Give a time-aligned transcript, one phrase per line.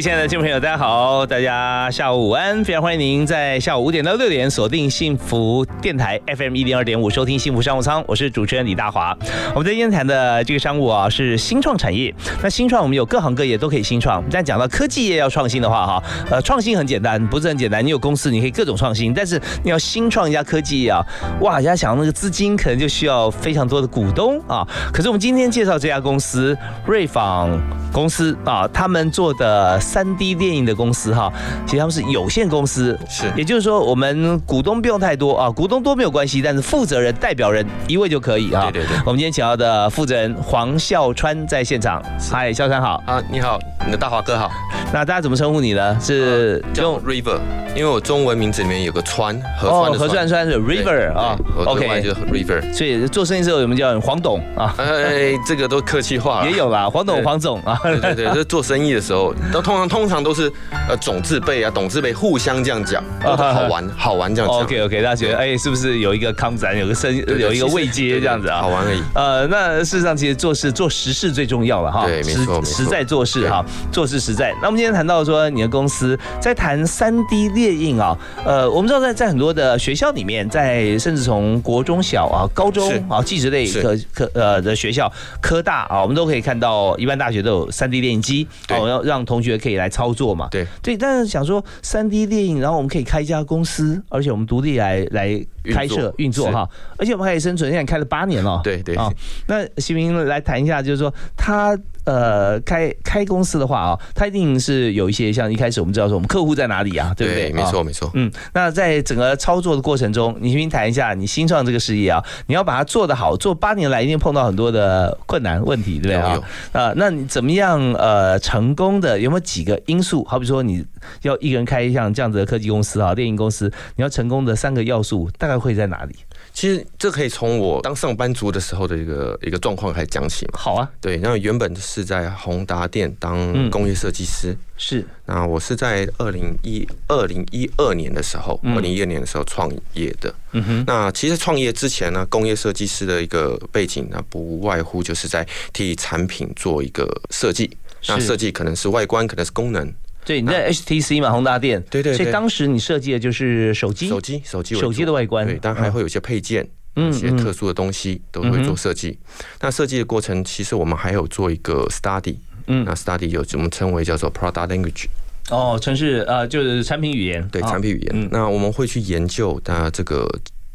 [0.00, 9.14] 亲爱的听众朋友，大家好，大家下午午安，非常欢迎您在下午五点到六点锁定幸福电台 FM 一零二点五收听幸福商务舱，我是主持人李大华。
[9.54, 21.04] 我们在烟台的这个商务啊是新创产业，那新创我们有各行各业都可以新创，但讲到科技业要创新的话哈，呃，创新很简单，不是很简单，你有公司你可以各种创新，但是你要新创一家科技啊，
[21.42, 26.56] 哇，人家想要那个资金可能就需要非常多的股东啊，可是我们今天介绍这家公司
[26.86, 27.50] 瑞纺
[27.92, 29.78] 公司啊，他们做的。
[29.90, 31.32] 三 D 电影的公司哈，
[31.66, 38.70] 其实他们是有限公司，是，也就是说我们股东不用太多啊，股东多没有关系，但是负责人、代表人一位就可以啊。
[38.70, 42.00] 对对对，我们今天请到的负责人黄孝川在现场，
[42.30, 44.48] 嗨，孝川好啊，你好，你的大华哥好。
[44.92, 45.98] 那大家怎么称呼你呢？
[46.00, 47.38] 是用 River，
[47.74, 52.72] 因为我中文名字里面有个川，河川的河川川是 River 啊，OK，就 River。
[52.72, 54.72] 所以做生意时候我们叫黄董啊？
[54.78, 57.80] 哎，这个都客气话，也有啦，黄董、黄总啊。
[57.82, 59.79] 对对对，这做生意的时候都通。
[59.88, 60.50] 通常都是
[60.88, 64.60] 呃总字辈啊，董字辈互相这样讲，好玩好玩这样讲。
[64.60, 68.60] OK OK，大家觉得哎，是不是有一个康展，有个生，有一个位阶这样子啊？
[68.60, 69.02] 好玩而已。
[69.14, 72.06] 呃，那事实上其实做事做实事最重要了哈。
[72.06, 74.54] 对，没错，实在做事哈，做事实在。
[74.60, 85.10] 那我们今天谈到说你的公司在谈三 D 列印啊，呃，我们知道在在很多的学校里面，在甚至从国中小啊、高中啊、技职类科科呃的学校、
[85.40, 90.48] 科大啊，我们都可以看到，一般大学都有三 D 列印机，哦，要让同学可以来操作嘛。
[90.50, 96.68] 对对，但是想说三 D 电影，然后我们可以开一家公司，而且我们独立来来开设运作哈，
[96.98, 97.70] 而且我们还可以生存。
[97.70, 99.10] 现在开了八年了，对对啊。
[99.46, 101.78] 那徐明来谈一下，就是说他。
[102.04, 107.52] 呃，开开公司的话啊，他一定是有一些像一开始我们知道说我们客户在哪里啊，对不对？
[107.52, 108.10] 没错没错。
[108.14, 116.40] 嗯，那在整个操作的过程中，你先谈一下你新创这个事业啊，你要把它做得好，做八年来一定碰到很多的困难问题，对不对啊？
[116.72, 119.20] 啊，那你怎么样呃成功的？
[119.20, 120.24] 有没有几个因素？
[120.24, 120.84] 好比说你
[121.22, 126.16] 要一个人开像这样子的科技公司啊，电影公司，你要成功的三个要素大概会在哪里？
[126.52, 130.58] 其实这可以从我当上班族的时候的一个一个状况开始讲起嘛。
[130.58, 135.06] 好啊，对，那原本是在宏达店当工业设计师，是。
[135.26, 140.34] 那我是在二零一二零一二年的时候，二零一二年的时候创业的。
[140.50, 140.84] 嗯哼。
[140.86, 147.70] 那其实创业之前呢，工业设计师的一个背景，呢不外乎就是在替产品做一个设计。
[148.08, 149.92] 那设计可能是外观，可能是功能。
[150.24, 159.18] 对，你在 HTC 嘛，宏达电，对对，所以当时你设计的就是手机，手机，手机，手机的外观，对，但还会有一些配件，一些特殊的东西都会做设计。
[159.60, 165.06] 那设计的过程，其实我们还有做一个 study，嗯，那 study 有我们称为叫做 product language，
[165.48, 168.28] 哦，城市呃，就是产品语言，对，产品语言。
[168.30, 170.28] 那我们会去研究，它这个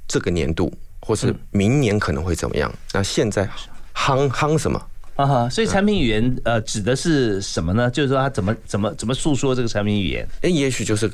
[0.08, 2.74] 这个年度或是明年可能会怎么样？
[2.94, 3.48] 那现在
[3.96, 4.82] 夯夯什么？
[5.16, 7.90] 啊哈，所以产品语言呃指的是什么呢？
[7.90, 10.28] 就是说它怎么怎么怎么诉说这个产品语言？
[10.42, 11.10] 哎，也许就是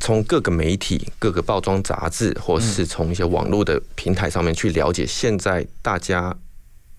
[0.00, 6.36] 从各个媒体、各个包装杂志，或是从一些网络的平台上面去了解现在大家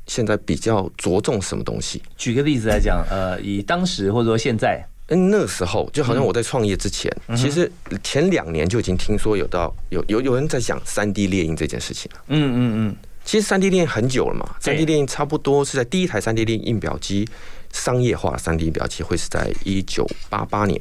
[0.07, 2.01] 现在比较着重什么东西。
[2.17, 7.71] 举个例子来讲，呃，以当时或者说现在，嗯，那时候就好像我在创业之前，其实
[8.03, 12.23] 前两年就已经听说有到有有有人在讲三 D 猎鹰这件事情了。
[12.29, 12.95] 嗯嗯嗯。
[13.27, 17.27] 其实三 D 列印很久了嘛，三 D 列印差不多是在第一台三 D 列印表机
[17.73, 20.79] 商业化三 D 表机会是在一九八八年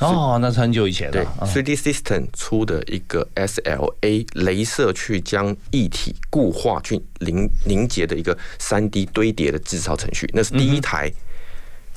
[0.00, 1.12] 哦，那是很久以前了。
[1.12, 11.10] 对，Three D System 出的一个 SLA 镭射去将液体固化去凝凝结的一个三 D 堆叠的制造程序，那是第一台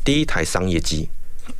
[0.05, 1.09] 第一台商业机，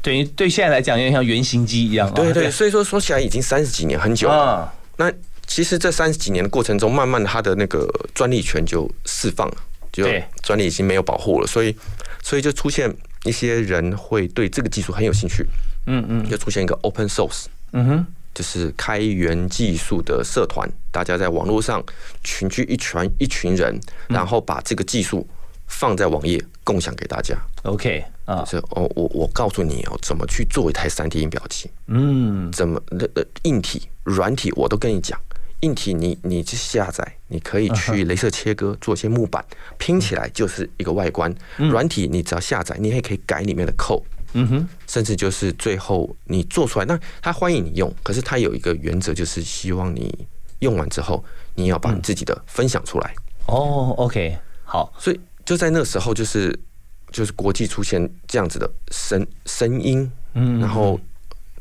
[0.01, 2.09] 等于对现在来讲有点像原型机一样。
[2.13, 4.73] 对对，所以说说起来已经三十几年很久了。
[4.95, 5.11] 那
[5.49, 9.55] 其实这三十几年的过程中，慢慢的他的那个专利权就释放了，
[9.91, 10.05] 就
[10.43, 11.75] 专利已经没有保护了，所以
[12.21, 15.43] 所以就出现一些人会对这个技术很有兴趣，
[15.87, 21.83] 嗯嗯，就出现一个 open source，嗯哼，就是开源技术的社团，大家在网络上
[22.23, 23.75] 群聚一群一群人，
[24.07, 25.27] 然后把这个技术
[25.65, 27.35] 放在网页共享给大家。
[27.63, 35.19] OK 啊，是哦，我我告诉你哦，怎么去做一台三 D 印表机，嗯，怎么的硬体软体我都跟你讲。
[35.61, 39.43] 硬体你你去下载，你可以去镭射切割，做一些木板
[39.77, 41.33] 拼起来就是一个外观。
[41.57, 44.03] 软体你只要下载，你也可以改里面的扣。
[44.33, 50.27] 嗯哼，甚至就是最后你做出来，那他欢迎你用，可是他有一个原则，就是希望你
[50.59, 51.23] 用完之后，
[51.55, 53.13] 你要把你自己的分享出来。
[53.47, 56.57] 哦，OK，好，所以就在那个时候，就是
[57.11, 60.99] 就是国际出现这样子的声声音，嗯，然后。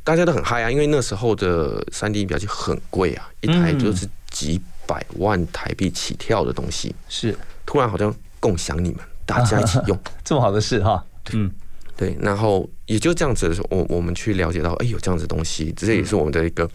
[0.09, 6.95] 大家都很嗨啊，因为那时候的三 D 表机很贵啊，一台就是几百万台币起跳的东西。
[7.11, 11.05] 是，突然好像共享你们，大家一起用， 这么好的事哈。
[11.35, 11.53] 嗯，
[11.95, 12.17] 对。
[12.23, 16.67] 然后也就这样子的时候，我我们去了解到，哎，有这样子东西，这也是我们的一个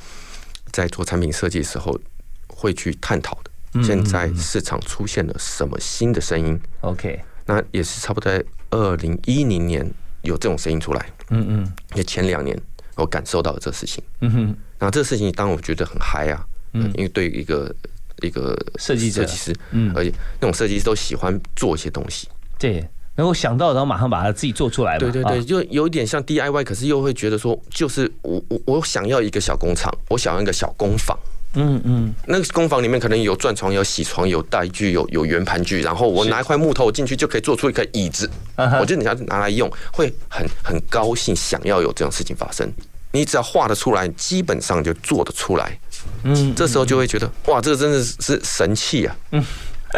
[0.72, 2.00] 在做产品设计的时候
[2.46, 3.82] 会去探讨的。
[3.82, 9.92] 现在市场出现了什么新的声音？OK，那也是差不多在二零一零年
[10.22, 11.04] 有这种声音出来。
[11.32, 12.56] 嗯嗯，也前两年。
[12.96, 17.74] 我感受到了这事情，嗯哼，那这个事情当然我觉得很嗨啊，嗯，因为对于一个
[18.22, 22.28] 一个设计设计师，嗯，而且那种设计师都喜欢做一些东西，
[22.60, 31.18] 对，能够想到然后马上把它自己做出来，对对对，就有一点像 DIY，可是又会觉得说，就是我我我想要一个小工厂，我想要一个小工坊。
[31.56, 38.30] 嗯嗯，那个工坊里面可能有转床、有铣床、有带锯、有有圆盘锯，然后我拿一块木头进去就可以做出一个椅子。
[38.58, 42.72] 我觉得你要拿来用，会很很高兴，想要有这种事情发生。
[43.12, 45.80] 你只要画得出来，基本上就做得出来。
[46.24, 49.16] 嗯，这时候就会觉得哇，这个真的是神器啊。
[49.32, 49.46] 嗯。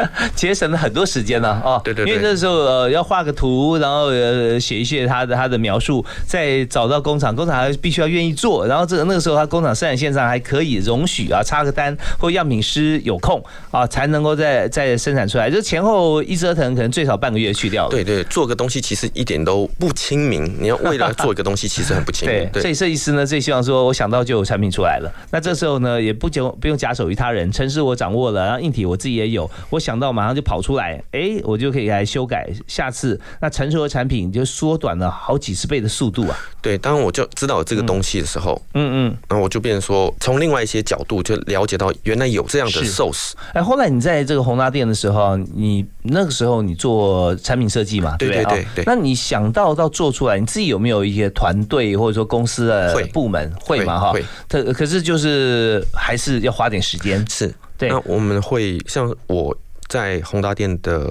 [0.36, 17.90] 节省了很多时间呢，哦，对对，因为那时候呃要画个图，然后呃写一些他的他的描述，再找到工厂，工厂还必须要愿意做，然后这那个时候他工厂生产线上还可以容许啊插个单或样品师有空啊才能够再再生产出来，就前后一折腾可能最少半个月去掉了。
[17.90, 22.50] 对对，做个东西其实一点都不亲民，你要为了做一个东西其实很不亲民。
[22.52, 29.80] 对，所以设计师呢最希望说我想到就有产品出来了，那这时候呢也不就不用假手于他人，城市我掌握了，然后硬体我自己也有，我。
[29.86, 32.50] 想到马上就跑出来，哎，我就可以来修改。
[32.66, 36.36] 下次那成熟的产品就缩短了好几十倍的速度啊！
[36.60, 43.34] 对，当我就知道这个东西的时候，嗯嗯，然后我就变成说，从另外一些角度就了解到原来有这样的 source。
[43.54, 48.18] 哎，后来你在这个宏达店的时候，你那个时候你做产品设计嘛？
[48.18, 48.84] 对对对对。
[48.88, 54.00] 那你想到到做出来，你自己有没有一些团队或者说公司的部门会吗？
[54.00, 54.26] 哈，会。
[54.50, 57.24] 可可是就是还是要花点时间。
[57.30, 57.90] 是，对。
[57.90, 59.56] 那我们会像我。
[59.96, 61.08] 在宏达店的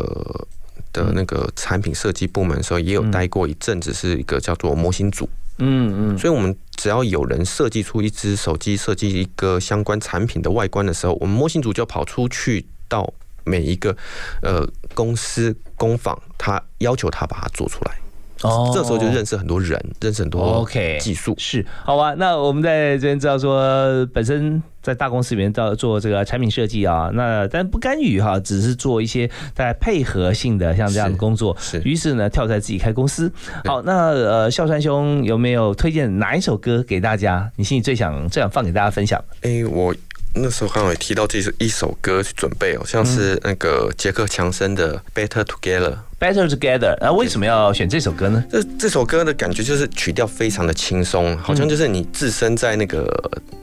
[0.92, 5.26] 的那个产品设计部门的时候，也有待过一阵子，是一个叫做模型组。
[5.56, 13.10] 嗯嗯，所以我们只要有人设计出一只手机，设计一个相关产品的外观的时候，我们模型组就跑出去到
[13.44, 13.96] 每一个
[14.42, 18.03] 呃公司工坊，他要求他把它做出来。
[18.44, 22.14] 哦，这时候就认识很多人，认识很多 OK 技术是好吧？
[22.18, 31.56] 那我们在这边知道说，本身在大公司里面做做这个产品设计啊，那但不干预哈，只是做一些在配合性的像这样的工作。
[31.58, 33.32] 是，于是呢，跳出来自己开公司。
[33.64, 37.50] 好，那呃，孝川兄有没有推荐哪一首歌给大家？
[37.56, 39.18] 你心里最想最想放给大家分享？
[39.40, 39.94] 哎，我
[40.34, 45.92] 那时候刚好也提到这是一首歌去准备哦，像是那个杰克强森的《Better Together》。
[46.24, 48.42] Better together，那为什么要选这首歌呢？
[48.50, 53.06] 这这首歌的感觉就是曲调非常的轻松，好像就是你置身在那个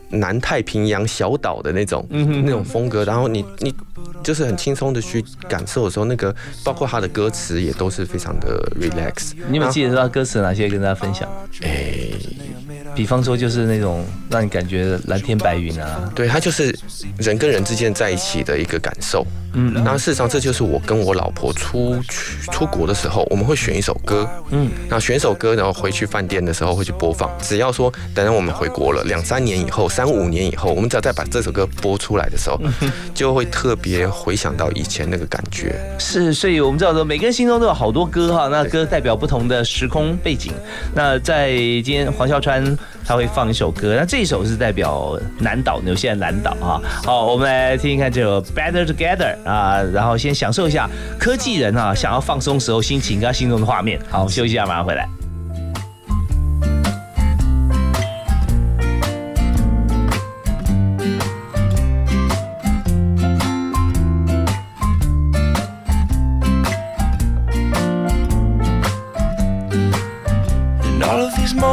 [0.10, 3.74] 南太平洋小岛的那种那种风格，然后你你
[4.22, 9.32] 就是很轻松的去感受的时候，那个包括他的歌词也都是非常的 relax。
[9.50, 11.28] 你有记得他歌词哪些跟大家分享？
[11.64, 12.12] 哎。
[12.96, 16.78] 比方说，就是那种让你感觉蓝天白云啊，对，它就是
[17.18, 19.26] 人跟人之间在一起的一个感受。
[19.54, 24.26] 嗯，那事实上这就是我跟我老婆出去出国的时候，我们会选一首歌。
[24.50, 27.30] 嗯，那选一首歌，然后回去饭店的时候会去播放。
[27.42, 32.58] 只要说等到我们回国了两三年以后，三五年以后，我们只要再把这首歌播出来的时候，
[33.14, 35.76] 就会特别回想到以前那个感觉。
[36.00, 40.54] 是，所以我们知道说，每个人心中都有好多歌哈，那歌代表不同的时空背景。
[40.96, 42.78] 那在今天黄孝川。
[43.06, 46.82] 他会放一首歌，那这一首是代表南岛，纽西兰南岛啊。
[47.04, 54.00] 好，我们来听一看这首《Better Together》啊，然后先享受一下科技人啊想要放松时候心情跟心中的画面。
[54.10, 55.21] 好，休息一下，马上回来。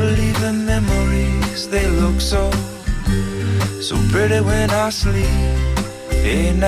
[0.00, 2.50] Believe in memories, they look so,
[3.88, 5.76] so pretty when I sleep.
[6.24, 6.62] And,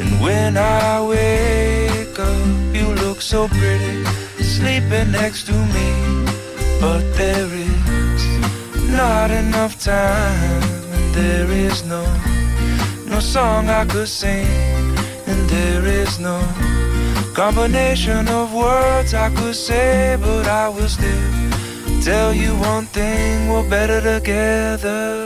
[0.00, 2.46] and when I wake up,
[2.78, 4.04] you look so pretty,
[4.56, 5.88] sleeping next to me.
[6.80, 8.24] But there is
[9.00, 10.62] not enough time,
[10.96, 12.04] and there is no,
[13.06, 14.48] no song I could sing,
[15.30, 16.38] and there is no
[17.34, 21.45] combination of words I could say, but I will still
[22.06, 25.25] tell you one thing, we're better together.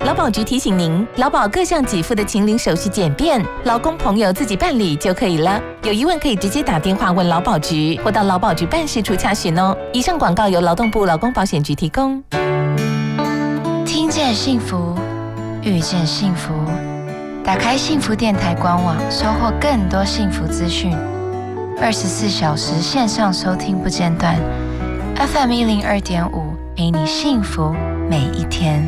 [0.00, 5.60] 劳保局提醒您，劳保各项给付的请领手续简便，劳工朋友自己办理就可以了。
[5.82, 9.74] 有疑问可以直接打电话问劳保局，或到劳保局办事处查询哦。
[9.92, 12.22] 以上广告由劳动部劳工保险局提供。
[13.86, 14.94] 听见幸福，
[15.62, 16.52] 遇见幸福，
[17.42, 20.92] 打开幸福电台官网，收获更多幸福资讯。
[21.80, 24.36] 二十四小时线上收听不间断
[25.16, 27.74] ，FM 一零二点五，陪你幸福
[28.08, 28.84] 每一天。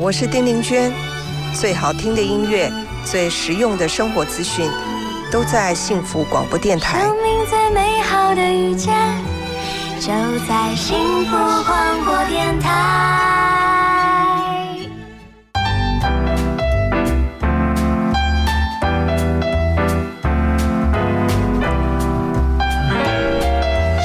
[0.00, 0.92] 我是丁玲娟，
[1.52, 2.70] 最好听的音乐，
[3.04, 4.64] 最实用的生活资讯，
[5.28, 7.00] 都在幸福广播电台。
[7.00, 8.94] 生命最美好的遇见，
[9.98, 10.08] 就
[10.46, 13.24] 在幸福广播电台。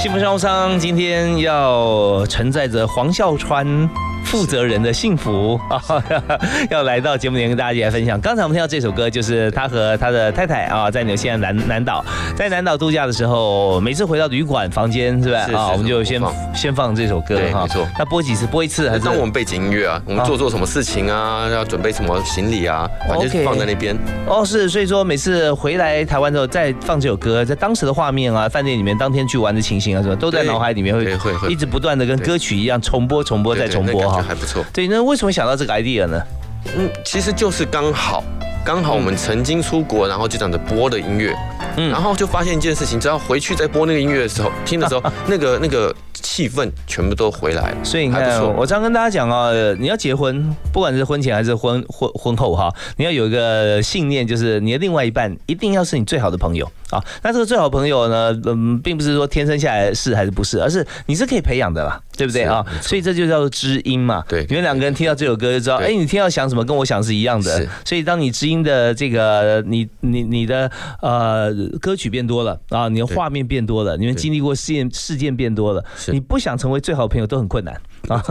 [0.01, 3.87] 幸福商务舱今天要承载着黄孝川。
[4.33, 5.79] 负责人的幸福啊，
[6.71, 8.19] 要来到节目里面跟大家一起来分享。
[8.19, 12.03] 刚才我们听到这首歌，就是他和他的太太啊，在纽西兰南南岛，
[12.35, 15.41] 在南岛度假的时候，每次回到旅馆房间，是吧？
[15.53, 16.19] 啊，我们就先
[16.51, 17.61] 先放这首歌哈。
[17.61, 17.87] 没错。
[17.99, 18.47] 那播几次？
[18.47, 19.01] 播一次还是？
[19.01, 21.47] 当我们背景音乐啊，我们做做什么事情啊？
[21.51, 22.89] 要准备什么行李啊？
[23.07, 23.95] 反正放在那边。
[24.27, 34.22] 哦，是，所以说每次回来台湾之后再放这首歌，在当时的画面啊，饭店里面当天去玩的情形啊，什么都在脑海里面会会会一直不断的跟歌曲一样重播、重播再重播哈。
[34.23, 36.21] 还不错，对，那为什么想到这个 idea 呢？
[36.77, 38.23] 嗯，其实就是刚好，
[38.65, 41.35] 刚好我们曾经出国，然后就这样子播的音乐，
[41.77, 45.93] 嗯，然后就发现一件事情，只要回去再播那个音乐的时候，听的时候，那 个那个。
[46.25, 57.03] 气氛全部都回来了，所以你看，我常跟大家讲啊，你要结婚，不管是婚前还是婚婚婚后哈，你要有一个信念，就是你的另外一半一定要是你最好的朋友啊。
[57.21, 62.65] 那这个最好朋友呢，嗯，并不是说天生下来是还是不是，而是你是可以培养的啦，对不对啊？
[62.81, 64.23] 所以这就叫做知音嘛。
[64.27, 67.67] 对，你们两个人听到这首歌就知道，哎，你听到想什么，跟我想是一样的。
[67.85, 70.69] 所以当你知音的这个，你你你的
[71.01, 75.83] 呃歌曲变多了啊，你的画面变多了，你们经历过事件事件变多了。
[76.07, 77.79] 你不想成为最好的朋友都很困难
[78.09, 78.21] 啊，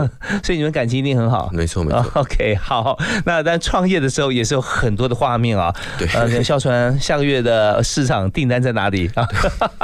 [0.43, 1.49] 所以你们感情一定很好。
[1.53, 2.05] 没错没错。
[2.15, 5.73] OK，好，那但创业的时候也是有很多的画面啊。
[5.99, 6.07] 对。
[6.13, 9.27] 呃，孝川下个月的市场订单在哪里啊？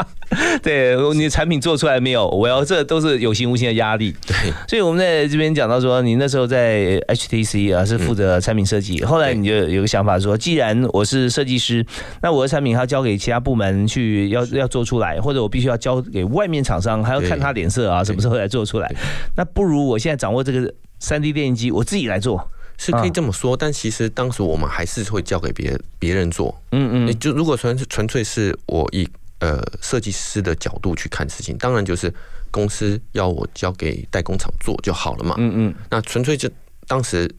[0.64, 2.28] 对，你的产品做出来没有？
[2.30, 4.16] 我要这都是有形无形的压力。
[4.26, 4.36] 对。
[4.68, 11.86] 所以我们在这边讲到说，你那时候在 HTC 啊是负责产品设计，后来你就有个想法说，既然我是设计师，
[12.22, 17.50] 那我的产品要交给其他部门去要要做出来，或者我必须要交给外面厂商，还要看他。
[17.50, 18.90] 脸色啊，什么时候来做出来？
[19.36, 23.56] 那不如我现在掌握这个三 D 电影机我自己来做，是可以这么说。
[23.56, 26.62] 但其实当时我们还是会交给别别人做。
[26.72, 29.08] 嗯嗯，就如果纯纯粹是我以
[29.40, 32.14] 呃设计师的角度去看事情，当然就是
[32.52, 35.36] 公司要我交给代工厂做就好了嘛。
[35.38, 36.50] 嗯嗯，那纯粹就
[36.88, 37.30] 当时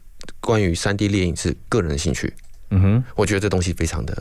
[0.41, 2.33] 关于三 D 猎影是个人的兴趣。
[2.71, 4.17] 嗯哼，我觉得这东西非常的，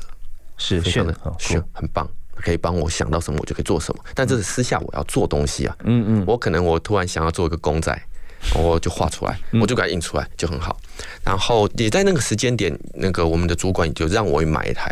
[0.57, 4.03] 是非常的是很棒，可以帮我想到什么我就可以做什么。
[4.15, 5.77] 但这是私下我要做东西啊。
[5.83, 7.95] 嗯嗯，我可能我突然想要做一个公仔，
[8.55, 10.79] 我就画出来，我就给它印出来就很好。
[11.23, 14.91] 然后也在那个时间点，那个我们的主管就让我买一台。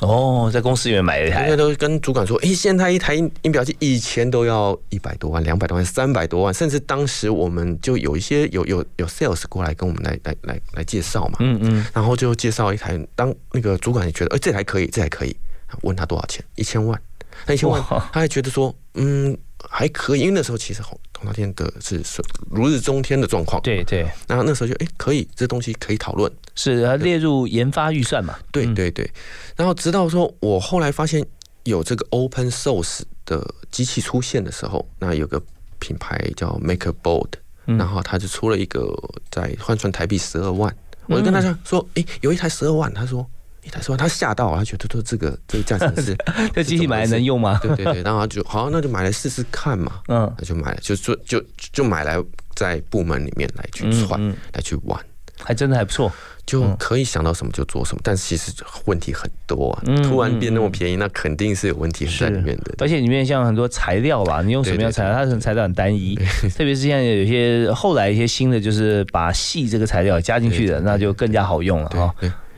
[0.00, 15.34] 哦，在公司里面买一台，因为都跟主管说，哎，现在一台印印表机以前都要一百多万、两百多万、三百多万，甚至当时我们就有一些有有有 sales 过来跟我们来来来来介绍嘛，嗯嗯，然后就介绍一台，当那个主管也觉得，哎，这台可以，这台可以，
[15.82, 17.00] 问他多少钱，一千万，
[17.46, 17.82] 那一千万，
[18.12, 19.36] 他还觉得说，嗯。
[19.70, 22.02] 还可以，因为那时候其实红红大天的是
[22.50, 23.58] 如日中天的状况。
[23.62, 28.38] 对对，然后那时候就哎可以，这东西可以讨论，是列入研发预算嘛？
[28.52, 29.10] 对对对。
[29.56, 31.24] 然后直到说我后来发现
[31.62, 35.42] 有这个 open source 的机器出现的时候，那有个
[35.78, 37.30] 品牌叫 MakerBoard，
[37.64, 38.86] 然后他就出了一个
[39.30, 43.26] 在换算台币十二万，我就跟他讲说，哎，有一台十二万，他说。
[43.70, 46.16] 他说他吓到，他觉得说这个这个价钱是
[46.54, 47.58] 这机器买来能用吗？
[47.62, 50.00] 对对对，然后他就好，那就买来试试看嘛。
[50.08, 51.42] 嗯，那就买了，就就就
[51.72, 52.16] 就买来
[52.54, 54.20] 在部门里面来去串，
[54.52, 54.98] 来去玩，
[55.42, 56.12] 还真的还不错，
[56.46, 58.00] 就可以想到什么就做什么。
[58.04, 58.52] 但是其实
[58.84, 62.74] 问题很多啊，突然变那么便宜，那肯定是有问题在里面的。
[62.78, 65.12] 而且里面像很多材料吧，你用什么样材料？
[65.24, 66.14] 它材料很单一，
[66.56, 72.14] 特别是现在有些后来一些新的，就是把细这个材料加进去的，那就更加好用了哈。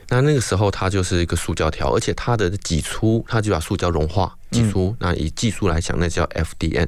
[0.09, 4.95] 那那个时候它就是一个塑胶条，而且它的挤出，它就把塑胶融化挤出。
[4.99, 6.87] 那以技术来讲，那叫 FDN。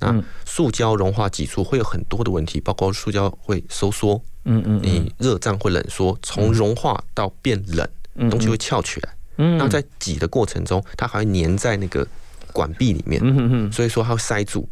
[0.00, 7.88] 那塑胶融化挤出会有很多的问题，包括塑胶会收缩，嗯嗯，你热胀会冷缩，从融化到变冷，
[8.30, 9.14] 东西会翘起来。
[9.38, 12.06] 嗯，那在挤的过程中，它还会粘在那个
[12.52, 14.68] 管壁里面，嗯嗯所以说它会塞住，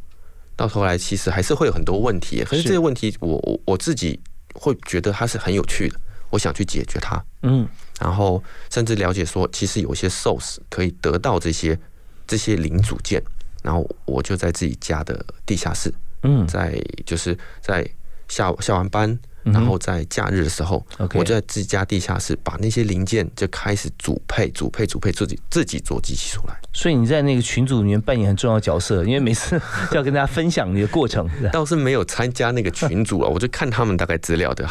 [0.55, 2.45] 到头来其实还是会有很多问题。
[2.45, 4.21] 可是这些问题，我我我自己
[4.55, 5.99] 会觉得它是很有趣的。
[6.31, 7.69] 我想去解决它，嗯，
[8.03, 11.79] 然后甚至了解说，其实有些 source 可以得到这些
[12.27, 13.23] 这些零组件，
[13.63, 17.89] 然后我就在自己家的地下室，嗯，在就是在
[18.27, 19.17] 下下完班。
[19.45, 26.55] 然后在假日的时候，我就在自家地下室把那些零件就开始组配、组配、组配，自己自己做机器出来。
[26.73, 29.61] 所以你在那个群组里面扮演很重要的角色，因为每次
[29.93, 31.29] 要跟大家分享你的过程。
[31.53, 34.65] 倒是没有参加那个群组啊，我就看他们大概资料的。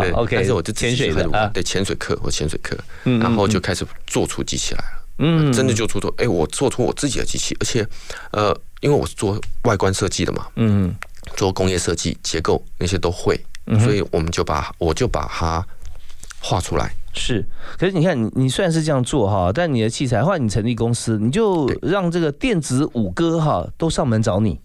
[0.00, 0.36] 对，OK。
[0.36, 5.02] 但是我就潜水的，对潜水课或潜水课，然后就开始做出机器来了。
[5.18, 7.86] 嗯，真的就做出，哎，我做出我自己的机器，而且
[8.32, 10.94] 呃，因为我是做外观设计的嘛，嗯，
[11.36, 13.38] 做工业设计、结构那些都会。
[13.80, 15.64] 所以我们就把我就把它
[16.40, 16.92] 画出来。
[17.14, 17.46] 是，
[17.78, 24.58] 可是你看，你你虽然是这样做哈，但你的器材，后来你成立公司，你就让这个电子五哥哈都上门找你。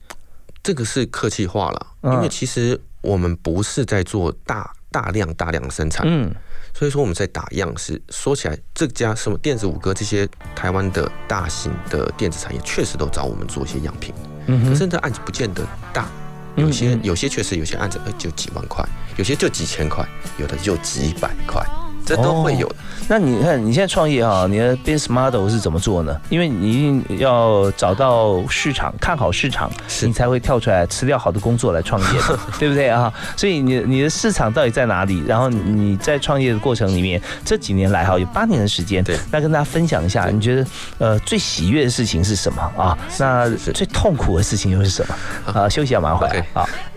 [0.63, 6.33] 这个是客气话了，因为其实我们不是在做大大量大量的生产，嗯，
[6.73, 14.13] 所以说我们在打样式说起来，这家什么电子五哥这些台湾的大型的电子产业，确实都找我们做一些样品，
[14.47, 16.09] 嗯，可是这案子不见得大。
[16.57, 18.83] 有些有些确实有些案子呃就几万块，
[19.17, 20.03] 有些就几千块，
[20.39, 21.63] 有的就几百块，
[22.07, 22.75] 这都会有的。
[23.09, 26.19] 那你看你现在创业哈，你的 business model 是怎么做呢？
[26.29, 29.69] 因为你一定要找到市场，看好市场，
[30.01, 32.19] 你才会跳出来辞掉好的工作来创业，
[32.59, 33.13] 对不对啊？
[33.35, 35.23] 所以你你的市场到底在哪里？
[35.27, 40.65] 然后你在创业的过程里面，这几年来哈有八年的时间，对，那跟大家分享一下，你觉得
[40.97, 42.97] 呃最喜悦的事情是什么啊？
[43.19, 45.15] 那最痛苦的事情又是什么？
[45.53, 46.45] 啊， 休息下马上回来。
[46.53, 46.67] 好。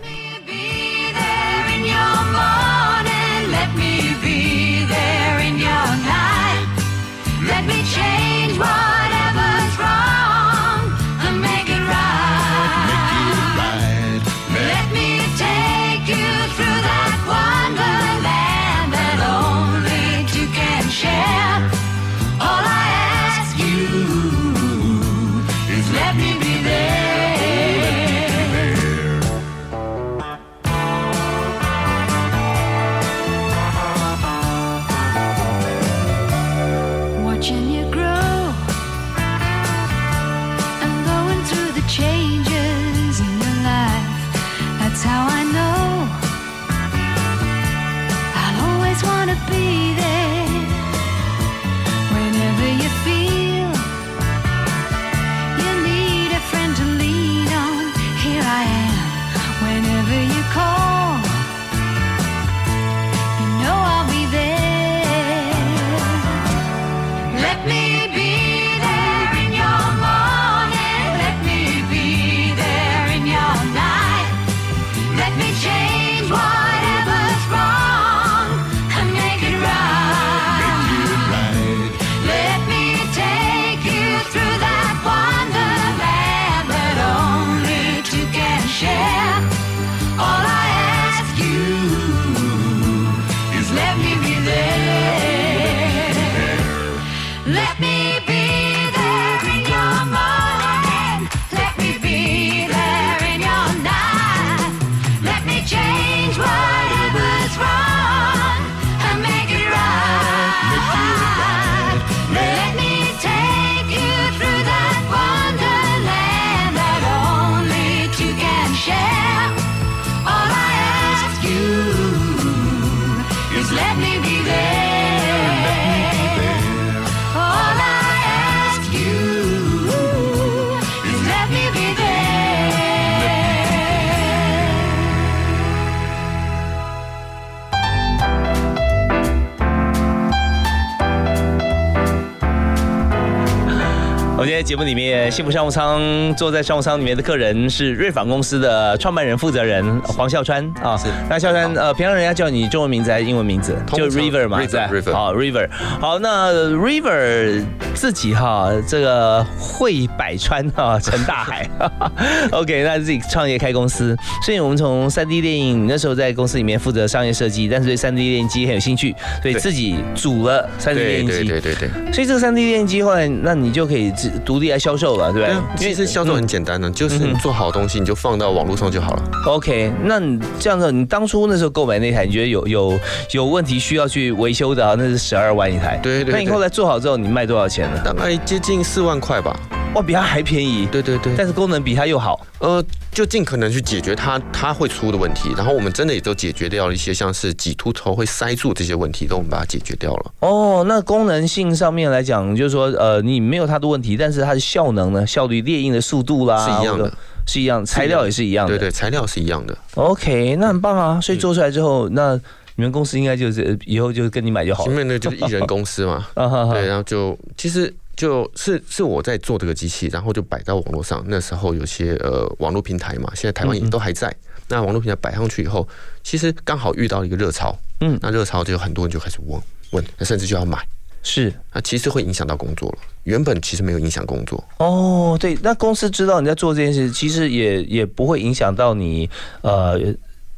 [145.31, 150.97] 幸福商务舱坐在商务舱里面的客人是瑞纺公司的创办人、负责人黄孝川啊。
[150.97, 153.73] 是，那孝川呃，平常人家叫你中文名字还是英文名字？
[153.93, 155.13] 就 River 嘛，对，River。
[155.13, 155.69] 好，River。
[156.01, 157.63] 好，那 River
[158.01, 161.69] 自己哈，这个会百川哈，成大海。
[162.51, 171.43] OK，那自己创业开公司，所以我们从三 D 电影那时候在公司里面负责商业设计，但是对三 D 电影机很有兴趣，所以自己组了三 D 电影机。
[171.43, 172.11] 对对对对。
[172.11, 175.55] 所以这个三 D 电影机后来，那你就可以自独立来销售了，对不对？
[175.77, 179.23] 其实销售很简单的，就是你做好东西，你就放到网络上就好了。
[179.45, 185.99] OK，那你这样子，你当初那时候购买那台，你觉得有有有问题需要去维修的，啊那是十二万一台。
[186.01, 186.33] 对对。
[186.33, 187.90] 那你后来做好之后，你卖多少钱呢？
[188.03, 189.59] 大概接近四万块吧。
[189.93, 190.87] 哇，比它还便宜。
[190.89, 191.33] 对对对。
[191.37, 192.39] 但是功能比它又好。
[192.59, 200.31] 呃，就尽可能去解决它它会出的问题，然后我们真的也都解决掉了一些，像是挤秃头会塞住这些问题，都我们把它解决掉了。
[200.39, 207.13] 哦，那功能性上面来讲，就是说，呃，你没有它的问题，但是它的效能呢，效率、列印的速度啦，是一样的，
[207.45, 208.77] 是一样，材料也是一样的。
[208.77, 209.77] 对对，材料是一样的。
[209.95, 211.19] OK，那很棒啊。
[211.19, 212.39] 所以做出来之后，那
[212.75, 214.87] 你们公司应该就是以后就跟你买就好了。
[214.87, 216.27] 前面那就是艺人公司嘛。
[216.73, 217.93] 对，然后就其实。
[218.13, 221.23] 就是是我在做这个机器，然后就摆到网络上。
[221.27, 224.31] 那时候有些呃网络平台嘛，现在台湾也都还在。
[224.67, 225.87] 那网络平台摆上去以后，
[226.21, 229.59] 其实刚好遇到一个热潮，嗯，那热潮就有很多人就开始问
[229.91, 230.77] 问，甚至就要买。
[231.23, 232.97] 是，那其实会影响到工作了。
[233.23, 234.63] 原本其实没有影响工作。
[234.77, 239.27] 哦，对，那公司知道你在做这件事，其实也也不会影响到你
[239.61, 239.99] 呃。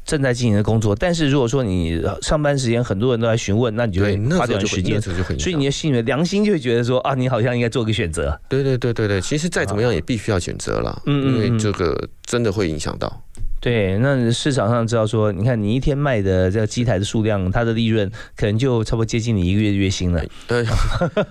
[0.05, 8.39] 正在进行的工作，但是如果说你上班时间很多人都来询问，那你就会花点时间，所以你的心里面良心就会觉得说啊，你好像应该做个选择。
[8.49, 13.21] 对对对对对，其实再怎么样也必须要选择了，因为这个真的会影响到。
[13.63, 20.21] 对，那市场上知道说，你看你一天卖的这个机台的数量，它的利润可能就差不多接近你一个月的月薪了。
[20.45, 20.65] 对，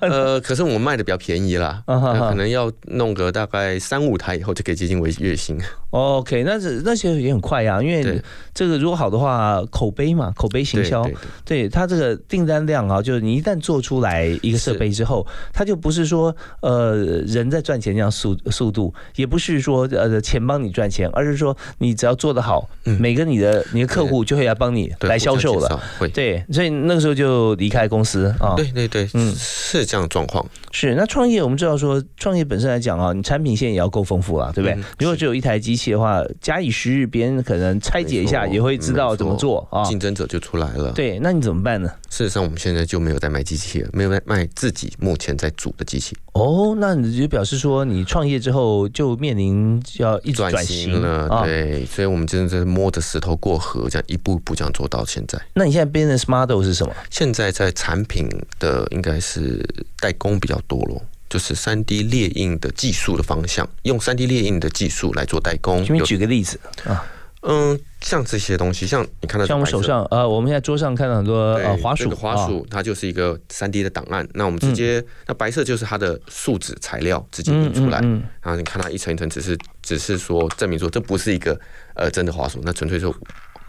[0.01, 5.59] 呃， 可是我们卖的比较便宜啦，可能要弄个大概三五台以后就可以接近为月薪。
[5.91, 8.19] OK，那是那些也很快呀，因为
[8.55, 11.07] 这个如果好的话，口碑嘛，口碑行销，
[11.45, 30.47] 对它这个订单量啊，就是你一旦做出来一个设备之后，它就不是说呃人在赚钱这样速速度，也不是说呃钱帮你赚钱，而是说你只要做得好，每个你的你的客户就会来帮你来销售了，会对，所以那个时候就离开公司啊，对对对，嗯，是这样的状况。
[30.71, 34.79] 是那创业，我们知道说创业本身来讲啊，你产品线也要够丰富啊，对不对？
[35.01, 40.93] 如果只有一台机器的话，假以时日，别人可能拆解一下也会知道怎么做啊，竞争者就出来了。
[40.93, 41.91] 对，那你怎么办呢？
[42.09, 46.17] 事实上，我们现在就没有在卖机器了，没有卖卖自己目前在组的机器。
[46.35, 51.43] 哦，那你就表示说，你创业之后就面临要一转型了。
[51.45, 55.41] 对，所以我们真的在摸着石头过河，这样一步一步这样做到现在。
[55.55, 56.95] 那你现在 business model 是什么？
[57.11, 59.67] 现在在产品的应该是
[59.99, 61.03] 代工比较多咯。
[61.31, 65.83] 就是三 D 列印的技术的方向，用三 D 列印的技术来做代工。
[65.89, 67.03] 你举个例子啊？
[67.43, 74.27] 嗯，像这些东西，像你看到，像我们手上，呃，我们现在桌上看到很多呃滑鼠，滑鼠它就是一个三 D 的档案。
[74.35, 77.99] 那我们直接，那白色就是它的树脂材料，直接印出来。
[78.41, 81.59] 然后你看它一层一层，只是只是说证明说这不是一个
[81.95, 83.15] 呃真的滑鼠，那纯粹就。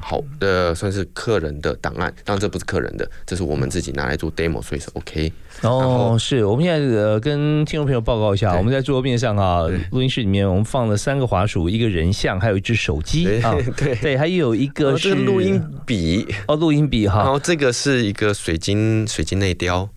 [0.04, 5.32] 好的，算是客人的档案，当然这不是客人的，这是我们自己拿来做 demo，所以是 OK。
[5.62, 19.88] 哦，是我们现在呃跟听众朋友报告一下，我们在桌面上啊，录音室里面我们放了三个滑鼠，一个人像，还有一只手机啊， 对对，还有一个是录音笔哦，录音笔哈，然后这个是一个水晶水晶内雕，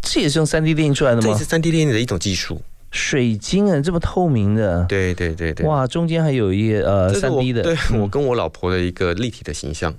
[0.00, 1.28] 这也是用三 D 打印出来的吗？
[1.32, 2.62] 这是三 D 打印的一种技术。
[2.90, 9.94] 水晶啊，这么透明的，对对对对，哇，中间还有一个呃三 D 的，对我跟我老婆的一个立体的形象。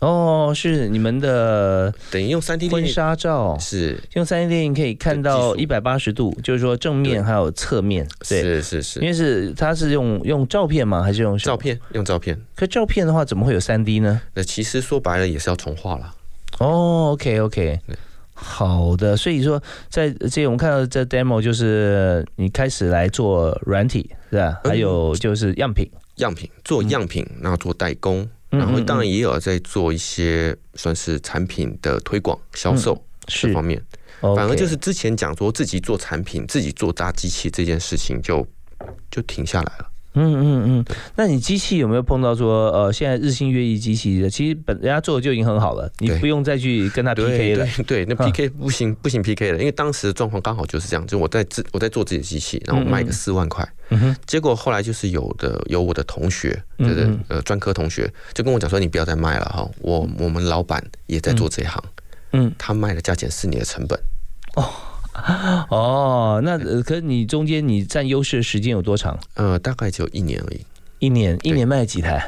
[0.00, 11.02] 哦，是你们的，等于用三 D 婚纱照，是用三 D 电影可以看到一百八十度，就是说正面还有侧面，对，是是是，因为是它是用用照片吗？
[11.02, 11.80] 还是用照片？
[11.92, 12.38] 用照片。
[12.54, 14.20] 可照片的话，怎么会有三 D 呢？
[14.34, 16.14] 那其实说白了也是要重画了。
[16.58, 17.80] 哦，OK OK。
[18.38, 24.60] 好的，所以说在这我们看到这 demo 就是你开始来做软体是吧？
[24.62, 33.82] 还有就是样品，样品做样品，然后做代工，然后当然也有在做一些算是产品的推广销售这方面。
[34.20, 38.46] 反而就是之前讲说自己做产品、自己做大机器这件事情就
[39.10, 39.88] 就停下来了。
[40.18, 47.66] 嗯嗯嗯，那你机器有没有碰到说，呃，现在日新月异机器的，其实本人家做的就已经很好了，你不用再去跟他 PK 了。
[47.86, 53.62] 对，那 PK 不行不行 PK 了，因为当时的状况刚好就是这样，就我在自我在做自己的机器，然后卖个四万块，
[54.24, 61.84] 结果后来就是有的有我的同学，就是呃专科同学就跟我讲说，你不要再卖了哈，我我们老板也在做这一行，
[62.32, 64.00] 嗯，他卖的价钱是你的成本。
[64.54, 64.64] 哦。
[65.70, 69.18] 哦，那可是你中间你占优势的时间有多长？
[69.34, 70.60] 呃，大概只有一年而已。
[70.98, 72.26] 一年，一年卖了几台？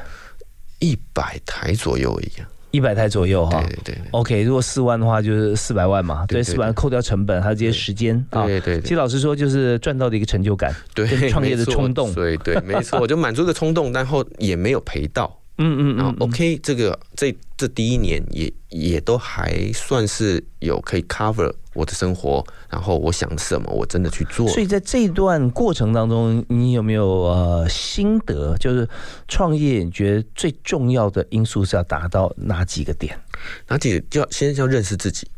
[0.78, 2.30] 一百台左右而已。
[2.70, 3.62] 一百台左右哈。
[3.62, 3.98] 对对对。
[4.10, 6.26] OK，如果四万的话，就是四百万嘛。
[6.26, 8.44] 对，四百万扣掉成本，还有这些时间啊。
[8.44, 8.80] 对对。
[8.82, 12.12] 其实老实说，就是赚到的一个成就感，对创业的冲动。
[12.12, 15.34] 对对，没错，我就满足的冲动，然后也没有赔到。
[15.60, 24.48] 嗯嗯，然后 OK，这个这这第一年也也都还算是有可以 cover 我的生活，然后我想什么我真的去做。
[24.48, 28.56] 所以在这一段过程当中，你有没有呃心得？
[28.58, 28.88] 就是
[29.28, 33.16] 创业，你觉得最重要的因素是要达到哪几个点？
[33.68, 34.04] 哪几个？
[34.10, 35.28] 就要先要认识自己，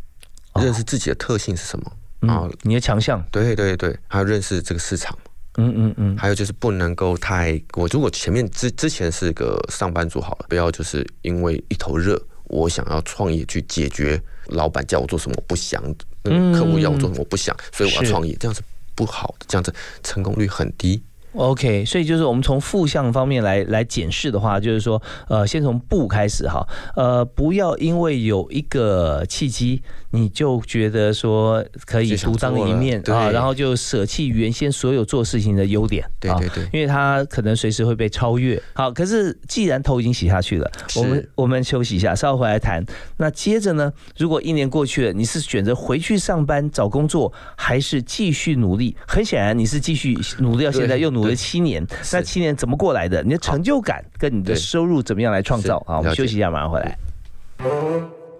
[0.54, 2.48] 认识自己的特性是什么啊？
[2.62, 3.22] 你的强项？
[3.30, 5.14] 对对对，还有认识这个市场。
[5.56, 15.82] 嗯嗯嗯，还有就是不能够太我如果前面之之前是个上班族好了，不要就是因为一头热，我想要创业去解决老板叫我做什么我不想，
[16.22, 18.60] 客户要我做什么我不想，所以我要创业，这样是
[18.94, 21.02] 不好的，这样子成功率很低。
[21.34, 29.80] OK，所以就是我们从负向方面来来检视的话，就是说，呃，先从不开始哈，呃，不要因为有一个契机，
[30.10, 38.60] 你就觉得说可以独当一面啊，然后就舍弃原先所有做事情的优点，对对对，因为他可能随时会被超越。
[38.74, 42.84] 好，可是既然头已经洗下去了，我们我们休息一下，稍后回来谈。
[43.18, 48.96] 那接着呢，如果一年过去了，你是选择回去上班找工作，还是继续努力？
[49.06, 51.20] 很显然，你是继续努力到现在又努。
[51.20, 53.22] 力了七年，那七年怎么过来的？
[53.22, 55.78] 你的成就感跟你的收入怎么样来创造？
[55.86, 56.98] 好，我们休息一下，马上回来。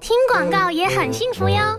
[0.00, 1.78] 听广告也很幸福哟。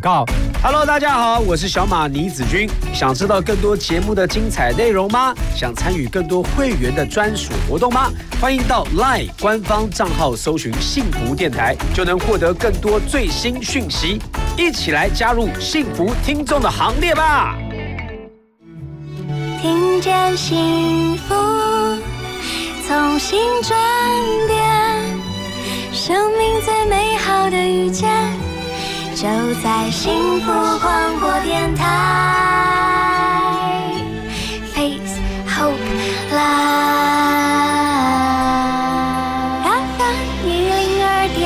[0.00, 0.24] 告。
[0.62, 2.68] Hello，大家好，我是小马倪子君。
[2.92, 5.34] 想知道更多节目的精彩内容吗？
[5.54, 8.10] 想参与更多会员的专属活动吗？
[8.40, 14.20] 欢迎到 LINE 官方账号搜寻“幸福电台”，就能获得更多最新讯息。
[14.56, 17.56] 一起来加入幸福听众的行列吧！
[19.60, 21.34] 听见幸福，
[22.86, 23.78] 从心转
[24.46, 24.60] 变，
[25.92, 28.43] 生命最美好的遇见。
[29.14, 29.28] 就
[29.62, 30.50] 在幸福
[30.80, 31.84] 广播电台
[34.74, 35.78] ，Face Hope
[36.32, 36.48] Live，FM
[40.44, 41.38] 一零二点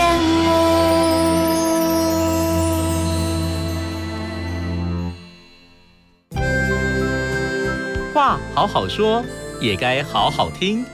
[6.33, 8.14] 五。
[8.14, 9.22] 话好好说，
[9.61, 10.87] 也该好好听，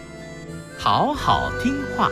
[0.76, 2.10] 好好听话。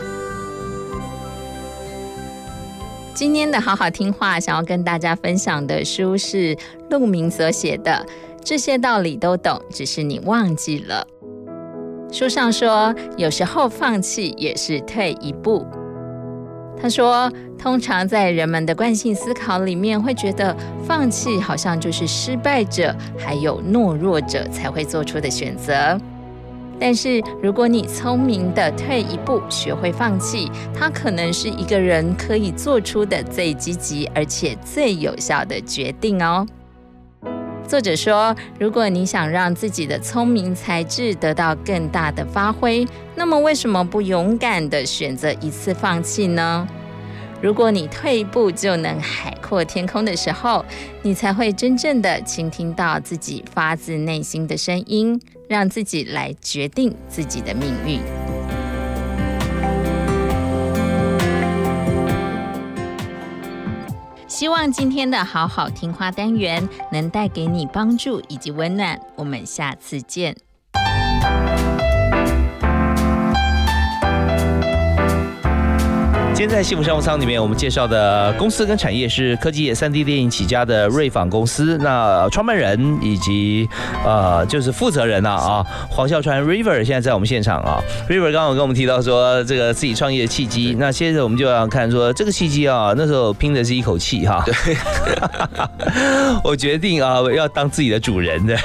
[3.14, 6.56] 今天的好好听话，想要跟大家分享的书是
[6.88, 8.04] 陆明所写的
[8.42, 11.06] 《这些道理都懂，只是你忘记了》。
[12.12, 15.66] 书上说，有时候放弃也是退一步。
[16.80, 26.00] 他说，通常在人们的惯性思考里面，会觉得放弃好像就是失败者还有懦弱者才会做出的选择。
[26.84, 36.44] 但是，如果你聪明的退一步，学会放弃，它可能是一个人可以做出的最积极而且最有效的决定哦。
[37.68, 46.66] 作者说，如果你想让自己的聪明才智得到更大的发挥，那么为什么不勇敢的选择一次放弃呢？
[47.40, 50.64] 如果你退一步就能海阔天空的时候，
[51.02, 55.20] 你才会真正的倾听到自己发自内心的声音，
[55.52, 58.00] 让自己来决定自己的命运。
[64.26, 68.98] 希望今天的好好听话单元能带给你帮助以及温暖。
[69.14, 70.51] 我们下次见。
[76.42, 81.78] 今天在幸福商务舱里面，我们介绍的公司跟产业是科技业三 D 电影起家的瑞纺公司。
[81.80, 83.68] 那创办人以及
[84.04, 87.80] 呃，就是负责人呐啊，黄孝川 River 现在在我们现场啊。
[88.08, 90.74] River 刚刚跟我们提到说，这个自己创业的契机。
[90.76, 94.44] 那接着我们就要看说，这个契机啊，那时候拼的是一口气哈。
[94.44, 94.76] 对，
[96.42, 98.58] 我决定啊，要当自己的主人的。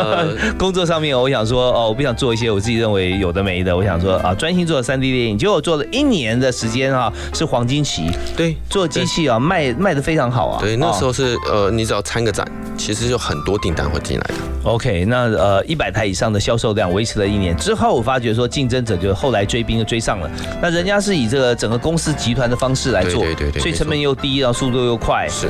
[0.56, 3.76] 工作上面，我想说哦，我不想做一些我自己认为有的没的。
[3.76, 5.36] 我想说啊，专心做三 D 电影。
[5.36, 7.12] 结果做了一年的时间啊。
[7.34, 10.60] 是黄金期，对，做机器啊卖卖的非常好啊。
[10.60, 14.34] 对，那时候是呃，你只要参个展，其实就很多订单会进来的。
[14.64, 20.30] OK，那呃一百台以上的销售量维持了一年之后，我发觉说竞争者就后来追兵就追上了。
[20.60, 25.26] 那人家是以这个整个公司集团的方式来做，对对对，所以成本又低，然后速度又快。
[25.28, 25.48] 是。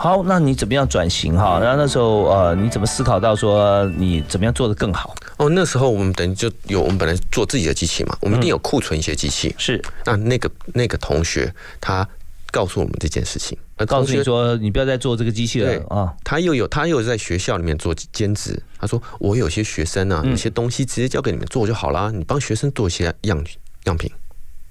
[0.00, 1.58] 好，那你怎么样转型哈？
[1.58, 5.12] 然后那时候呃，你怎么思考到说你怎么样做得更好？
[5.38, 9.52] 哦，那时候我们等于就有我们本来做自己的机器嘛，我们一定有库存一些机器。
[9.58, 9.82] 是。
[10.04, 12.08] 那那个那个同学他
[12.52, 13.58] 告诉我们这件事情，
[13.88, 16.14] 告诉你说你不要再做这个机器了啊。
[16.22, 23.44] 他又有他又在学校里面做兼职，他说我有些学生啊，有些东西直接交给你们做就好了，你帮学生做一些样
[23.86, 24.08] 样品。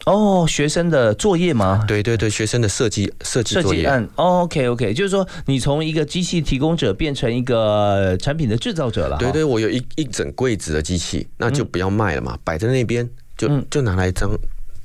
[0.05, 1.83] 哦，学生的作业吗？
[1.88, 3.86] 对对对，学生的设计设计作业。
[3.86, 4.07] 案。
[4.15, 9.17] OK OK，就是说你从一个机器提供者变成一个产品的制造者了。
[9.17, 14.29] 对对，我有一一整柜子的机器，那就不要卖了嘛，摆在那边就就拿来当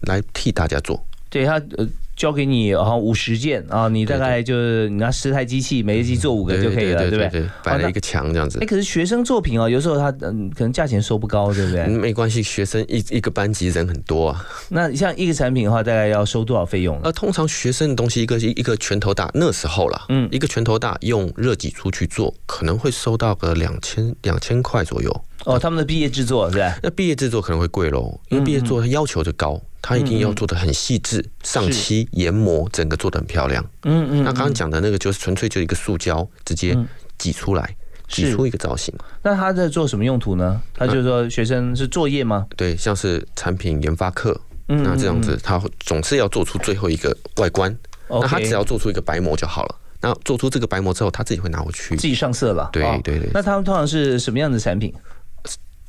[0.00, 1.00] 来替大家做。
[1.30, 1.86] 对他呃。
[2.14, 7.44] 交给你，然后五十件啊，你大概就是你拿十台机器，每一机做五个就可以了，对不对？
[7.64, 8.58] 摆了一个墙这样子。
[8.60, 11.86] 哎，可是学生作品哦，有时候他嗯，可能价钱收不高，对不对？
[11.86, 14.46] 没关系，学生一一个班级人很多啊。
[14.68, 17.00] 那像一个产品的话，大概要收多少费用？
[17.02, 25.24] 呃，通常学生的东西，一个一一个拳头大，那时候了，嗯，一个拳头大，用热挤出去做，可能会收到个两千两千块左右。
[25.44, 26.78] 哦，他们的毕业制作是吧？
[26.82, 29.60] 那毕业制作可能会贵喽，因为毕业制作要求就高。
[29.84, 33.64] 它一定要做的很细致，上漆、研磨，整个做的很漂亮。
[33.82, 34.22] 嗯嗯。
[34.22, 36.78] 那刚刚讲的那个就是纯粹就一个塑胶，直接
[37.18, 37.76] 挤出来，
[38.06, 38.94] 挤出一个造型。
[39.24, 40.62] 那他在做什么用途呢？
[40.72, 42.46] 他就是说学生是作业吗？
[42.56, 47.76] 对，像是产品研发课，那这样子他总是要做出最后一个外观。
[48.08, 49.74] 那他只要做出一个白膜就好了。
[50.00, 52.70] 那做出这个白膜之后，他自己会拿回去，自己上色了。
[52.72, 53.28] 对对对。
[53.34, 54.94] 那他们通常是什么样的产品？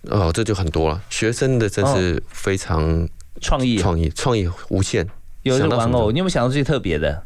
[0.10, 1.02] 哦，这就很多了。
[1.10, 3.08] 学生的真是非常。
[3.42, 5.06] 创意，创意，创意无限。
[5.42, 7.24] 有的玩偶，你有没有想到最特别的？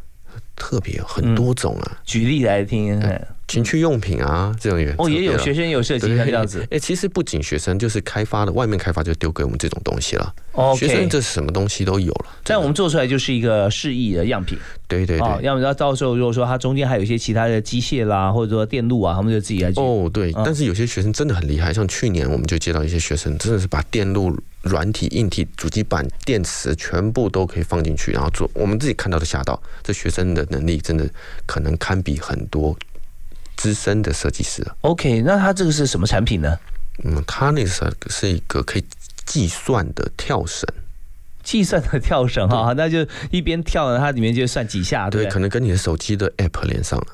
[0.58, 3.02] 特别很多种啊，举例来听。
[3.48, 6.68] 情趣用品啊，这种也哦，也有学生有设计这样子。
[6.70, 10.36] 哎，其实不仅学生，就是开发的，外面开发就丢给我们这种东西了。
[10.52, 12.26] 哦，学生这什么东西都有了。
[12.44, 14.58] 但我们做出来就是一个示意的样品。
[14.86, 15.44] 对对对。
[15.44, 19.72] 要么到时候如果说它中间还有一些其他的机械啦，或者说电路啊，他们就自己来。
[19.78, 20.34] 哦，对。
[20.44, 28.50] 但是有些学生真的很厉害，像去年我们就接到一些学生，真的是把电路、软体、硬体、主机板、电池全部都可以放进去，然后做。
[28.54, 31.08] 我们自己看到都吓到，这学生的能力真的
[31.46, 32.78] 可能堪比很多。
[33.58, 36.60] 资深的设计师 OK，那它这个是什么产品呢？
[37.04, 38.86] 嗯，它那是是一个可以
[39.26, 40.64] 计算的跳绳，
[41.42, 47.08] 计算的跳绳哈，那就一边跳呢，它里面就算几下，对，可能跟你的手机的 App 连上了。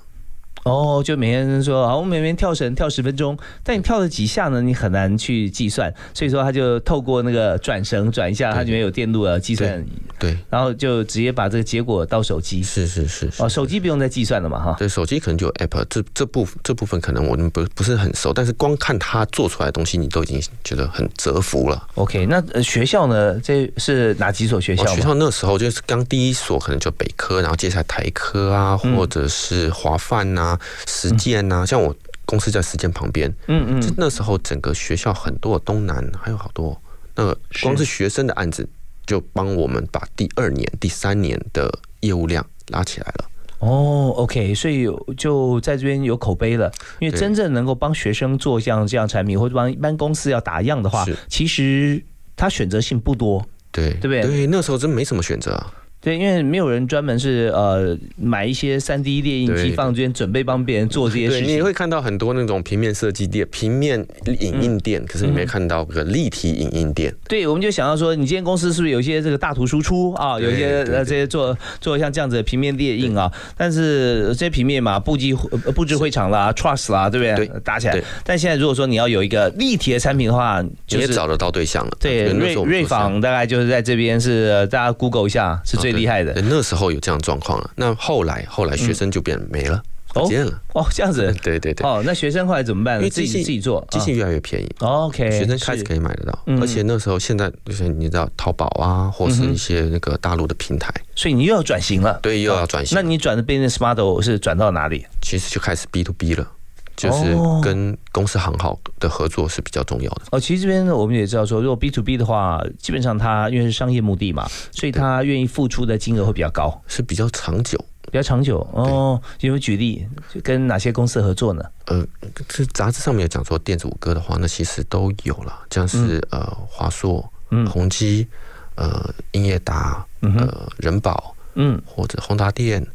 [0.64, 4.62] 哦，就每天说好，我每天跳绳跳十分钟，但你跳了几下呢？
[4.62, 9.86] 你很难去计算，所以说他就透过那个转绳转一下，它里面有电路啊计算，
[10.18, 12.64] 对，然后就直接把这个结果到手机。
[12.64, 14.76] 是是是，哦，手机不用再计算了嘛，哈。
[14.80, 21.88] 对，手机可能就有 app，这这部这部分可能我们不不是很熟，但是光看他做出来的东西，你都已经觉得很折服了。
[21.96, 23.38] OK，那学校呢？
[23.42, 24.86] 这是哪几所学校？
[24.86, 30.53] 学校那时候就是刚第一所可能就北科，然后接下来台科啊，或者是华范呐。
[30.88, 31.96] 实践呐，像我
[32.26, 36.80] 公司在实践旁边，嗯嗯，那时候整个学校很多东南还有好多，
[37.16, 38.68] 那个光是学生的案子
[39.06, 43.26] 就帮我们把第二年、第三年的业务量拉起来了。
[43.60, 46.70] 哦，OK，所以就在这边有口碑了。
[47.00, 52.04] 因为真正能够帮学生做像这样产品，或者帮一般公司要打样的话，其实
[52.36, 54.22] 他选择性不多，对对不对？
[54.22, 55.66] 对，那时候真没什么选择。
[56.04, 61.48] 对，因为没有人专门是呃买一些三 D 列印机放这边，准备帮别人做这些事情。
[61.48, 64.06] 你会看到很多那种平面设计店、平面
[64.42, 67.16] 影印店，可是你没看到个立体影印店。
[67.30, 70.38] 对，我们就想到说，你今天公司是不是有一些这个大图输出啊？
[70.38, 73.32] 有一些呃这些做做像这样子的平面列印啊？
[73.56, 75.34] 但是这些平面嘛，布机
[75.74, 77.48] 布置会场啦、Trust 啦，对不对？
[77.48, 77.98] 对打起来。
[78.26, 81.98] 但现在如果说你要有一个立体的产品的话，就你也找得到对象了。
[81.98, 85.93] 对，瑞瑞仿大概就是在这边是大家 Google 一下是最。
[85.98, 87.72] 厉害的，那时候有这样状况了。
[87.76, 89.82] 那后来，后来学生就变没了，
[90.14, 90.52] 不见了。
[90.74, 91.86] 哦，这样子， 对对对。
[91.88, 92.98] 哦，那学生后来怎么办？
[92.98, 94.70] 因为自己自己做，机器越来越便宜。
[94.80, 96.40] OK，学生开始可以买得到。
[96.62, 100.94] 而且那时候，现在就是你知道，淘宝啊，或是一些那个大陆的平台。
[101.16, 102.20] 所以你又要转型了。
[102.22, 102.96] 对，又要转型。
[102.96, 105.06] 那你转的 business model 是转到哪里？
[105.22, 106.48] 其实就开始 B to B 了。
[106.96, 110.24] 就是跟公司行号的合作是比较重要的。
[110.32, 110.40] 哦。
[110.40, 119.20] 其实这边我们也知道说，如果 B to B 的话，基本上它因为是商业目的嘛，所以他愿意付出的金额会比较高，是比较长久，比较长久哦。
[119.40, 120.06] 有没有举例，
[120.44, 121.64] 跟哪些公司合作呢？
[121.86, 122.06] 呃，
[122.48, 127.28] 这杂志上面有讲说电子五哥的话，那其实都有了，像是呃华硕、
[127.70, 128.28] 宏基、
[128.76, 132.86] 呃英业达、呃人保，嗯，或者宏达电，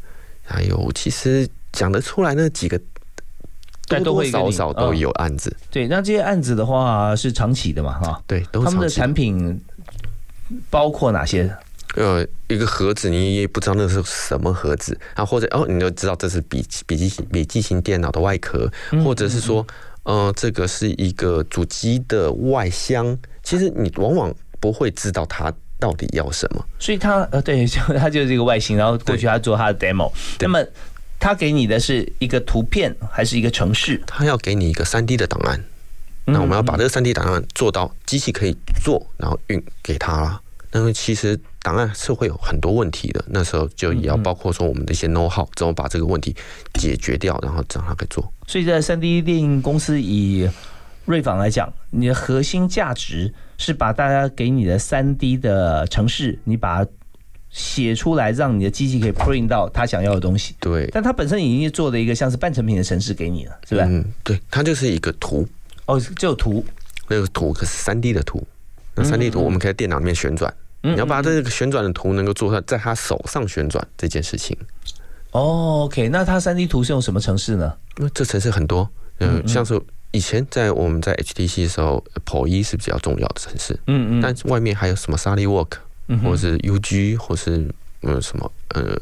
[0.45, 2.81] 还有其实讲得出来那几个，
[3.89, 5.55] 多多少少都有案子。
[5.71, 9.61] 对，那这些案子的话是长期的嘛，哈，对，他们的产品
[10.71, 11.51] 包括哪些？
[11.97, 18.71] 呃，一个盒子你也不知道那是什么盒子啊，或者哦，你就知道这是笔笔记型笔记型电脑的外壳，
[19.03, 19.67] 或者是说，
[20.03, 23.19] 呃，这个是一个主机的外箱。
[23.43, 26.63] 其实你往往不会知道它到底要什么。
[26.79, 30.13] 所以他呃，对， 就他就是一个外形，然后过去他做他的 demo。
[30.41, 30.63] 那么
[31.19, 34.01] 他给你的是一个图片还是一个城市？
[34.07, 35.63] 他要给你一个三 D 的档案。
[36.25, 38.55] 那我们要把这个三 D 档案做到机器可以
[38.85, 40.41] 做，然后运给他。
[40.71, 46.37] 那么其实档案是会有很多问题的，那时候就也要包括说我们的一些 know how，怎么把这个问题
[46.75, 48.31] 解决掉，然后让它可以做。
[48.47, 50.47] 所以在三 D 电影公司以
[51.07, 56.91] 瑞仿来讲，你的核心价值是把大家给你的三 D 的城市，你把它
[57.51, 60.55] 写出来，让你的机器可以 print 到他想要的东西。
[60.61, 63.85] 对，但它本身已经做了一个像是半成品的城市给你了，是吧？
[63.87, 65.47] 嗯，对，它就是一个图。
[65.87, 66.65] 哦，就图，
[67.09, 68.47] 那个图可是三 D 的图。
[68.95, 74.57] 那三 D 图我们可以在电脑里面旋转，你要把这个旋转的图能够做到在他手上旋转这件事情。
[75.31, 77.73] 哦，OK，那它三 D 图是用什么城市呢？
[77.97, 78.89] 那这城市很多，
[79.21, 79.81] 嗯，像是
[80.11, 85.73] 以前在我们在 HTC 的时候，Pro 一是比较重要的城市，嗯嗯，但外面还有什么 SolidWork，
[86.23, 87.67] 或者是 UG，或是
[88.03, 88.97] 呃什么呃。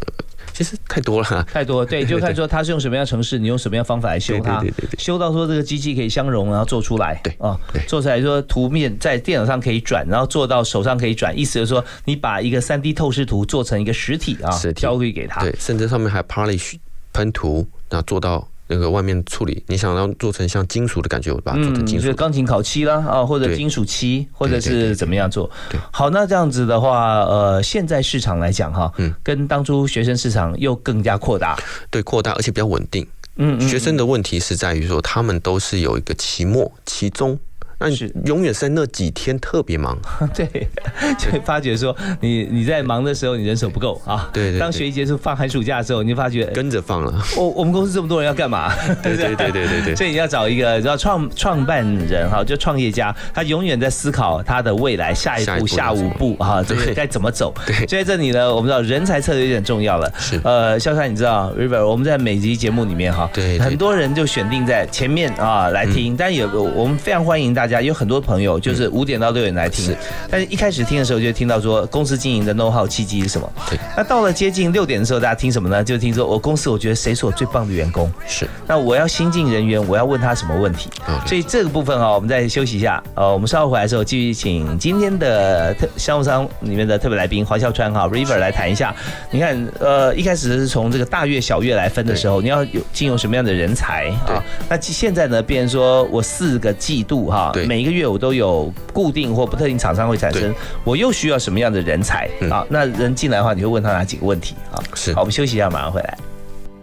[0.53, 4.65] 其实太多了，太多 对，就看说他是用什么样城市，你用什么样方法来修它，
[4.97, 16.77] 修到说这个机器可以相容，然后做出来，对啊，做出来说图面在电脑上可以转，然后做到手上可以转，意思就是说你把一个三 D 透视图做成一个实体啊，交给给他，对，甚至上面还 polish
[17.13, 18.49] 喷涂，然后做到。
[18.69, 22.13] 那个外面处理，你想要做成像金属的感觉，我把它做成金属。
[22.15, 25.51] 钢琴烤漆啦，啊，或者金属漆，或者是怎么样做？
[25.71, 31.59] 对，好，那这样子的话，呃，现在市场来讲哈，嗯，跟当初学生市场又更加扩大。
[31.91, 33.07] 对，扩大而且比较稳定。
[33.37, 37.39] 嗯，学生的问题是在于说，他们都是有一个期末、期中。
[37.79, 39.97] 那是永远在那几天特别忙，
[40.35, 40.47] 对，
[41.19, 44.31] 就会发觉说你你在忙的时候你人手不够啊。
[44.33, 44.59] 对对。
[44.59, 47.23] 当学习结束放寒暑假的时候，你就发觉跟着放了。
[47.37, 48.73] 我我们公司这么多人要干嘛？
[49.03, 49.95] 对对对对对对。
[49.95, 57.55] 所以你要找一个要创创办人哈，就创业家，他永远在思考他的未来下一步下五步哈，这个该怎么走。
[57.67, 57.87] 对。
[57.87, 60.11] 所以在这里呢，我们知道人才策略有点重要了。
[60.19, 60.41] 是。
[60.45, 68.47] 呃，肖山，你知道 River，我们在每集节目里面哈，对，很多人就选定在前面啊来听，但有我们非常欢迎大家，有很多朋友。
[68.61, 69.95] 就是五点到六点来听，
[70.31, 73.53] 但是一开始听的时候就听到说公司经营的 know how 契机是什么？
[73.69, 73.79] 对。
[73.97, 75.85] 那到了接近六点的时候，大家听什么呢？
[75.85, 78.11] 就听说我公司我觉得谁是我最棒的员工？
[78.27, 78.49] 是。
[78.67, 80.91] 那我要新进人员，我要问他什么问题？
[81.27, 83.03] 所以这个部分啊，我们再休息一下。
[83.15, 88.95] 呃，我们稍后回来的时候，继续请今天的特商务舱里面的特别来宾黄孝川哈 River 来谈一下。
[89.31, 94.43] 你看，呃，一开始是从这个大月小月来分的时候，你要有进入什么样的人才啊？
[94.69, 100.55] 那现在呢，变成说我四个季度哈，每一个月我都有固定或不特定厂商会产生
[100.85, 104.55] 我又需要什么样的人才啊那人进来的话你会问他哪几个问题？
[104.73, 104.83] 啊
[105.15, 106.19] 好我们休息一下马上回来。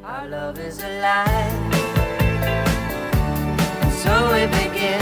[0.03, 1.51] Our love is alive,
[4.01, 5.01] so we begin.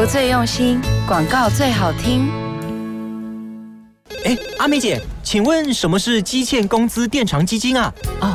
[0.00, 2.26] 福最用心，广告最好听。
[4.24, 7.92] 哎，阿美姐，请问什么是基欠工资垫偿基金啊？
[8.22, 8.34] 哦，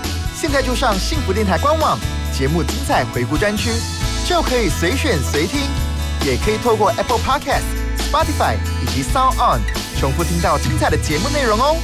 [0.41, 1.99] 现在就上幸福电台官网
[2.33, 3.69] 节目精彩回顾专区，
[4.25, 5.59] 就可以随选随听，
[6.25, 7.61] 也可以透过 Apple Podcast、
[8.09, 9.61] Spotify 以及 Sound On
[9.99, 11.77] 重复听到精彩的节目内容哦。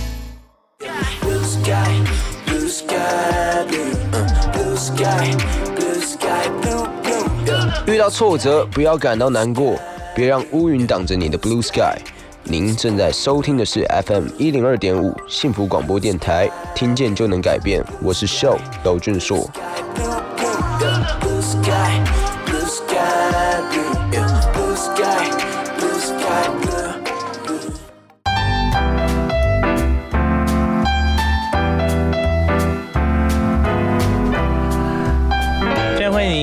[7.86, 9.80] 遇到挫折不要感到难过，
[10.16, 12.02] 别让乌云挡着你的 Blue Sky。
[12.50, 17.84] 您正在收听的是 FM 一零二点五幸福广播电台，听见就能改变。
[18.02, 19.50] 我是 Show 刘俊硕。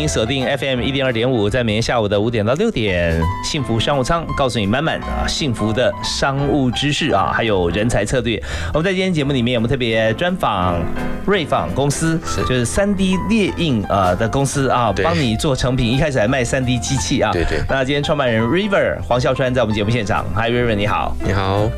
[0.07, 8.41] 锁定 FM 一零二点五，在每天下午的五点到六点，幸福商务舱告诉你满满啊幸福的商务知识啊，还有人才策略。
[8.73, 10.81] 我们在今天节目里面，我们特别专访
[11.27, 15.91] 瑞纺公司，是就是三 D 列印啊的公司啊，帮你做成品。
[15.91, 17.61] 一开始还卖三 D 机器啊，对对。
[17.69, 21.69] 那今天创办人 River 黄孝川在我们节目现场，Hi River 你好，你好。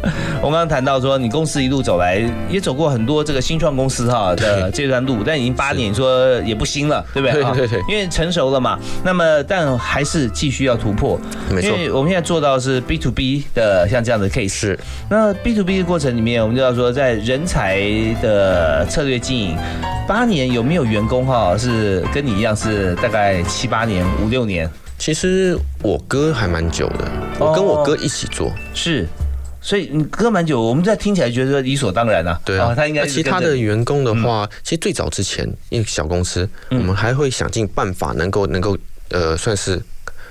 [0.42, 7.42] 我们刚刚谈到说，你公司一路走来，也走过很多这个新创公司哈的这段路，但已经八年，说也不新了，对不对？
[7.42, 11.68] 对对对，因为成熟了嘛，那么但还是继续要突破，没错。
[11.68, 14.78] 因为我们现在做到是 B to B 的像这样的 case，是
[15.10, 17.78] 那 B to B 的过程里面，我们就要说在人才
[18.22, 19.54] 的策略经营，
[20.08, 24.66] 八年有没有员工哈是跟你一样是大概七八年五六年？
[24.96, 27.06] 其实我哥还蛮久的，
[27.38, 29.06] 我跟我哥一起做是。
[29.66, 32.40] 所以你隔蛮久，我们在听起来觉得理所当然啊。
[32.44, 33.04] 对啊，他应该。
[33.04, 39.82] 其他的员工的话，其实最早之前，因为小公司，我们还会想尽办法能够能够呃，算是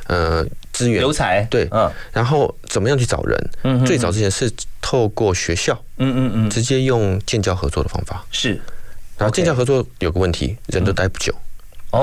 [0.07, 1.45] 呃资源留才。
[1.51, 1.91] 对，嗯。
[2.13, 3.49] 然后怎么样去找人？
[3.63, 3.85] 嗯。
[3.85, 4.49] 最早之前是
[4.81, 8.25] 透过学校，嗯嗯嗯，直接用建教合作的方法。
[8.31, 8.51] 是。
[9.17, 11.35] 然后建教合作有个问题，人都待不久，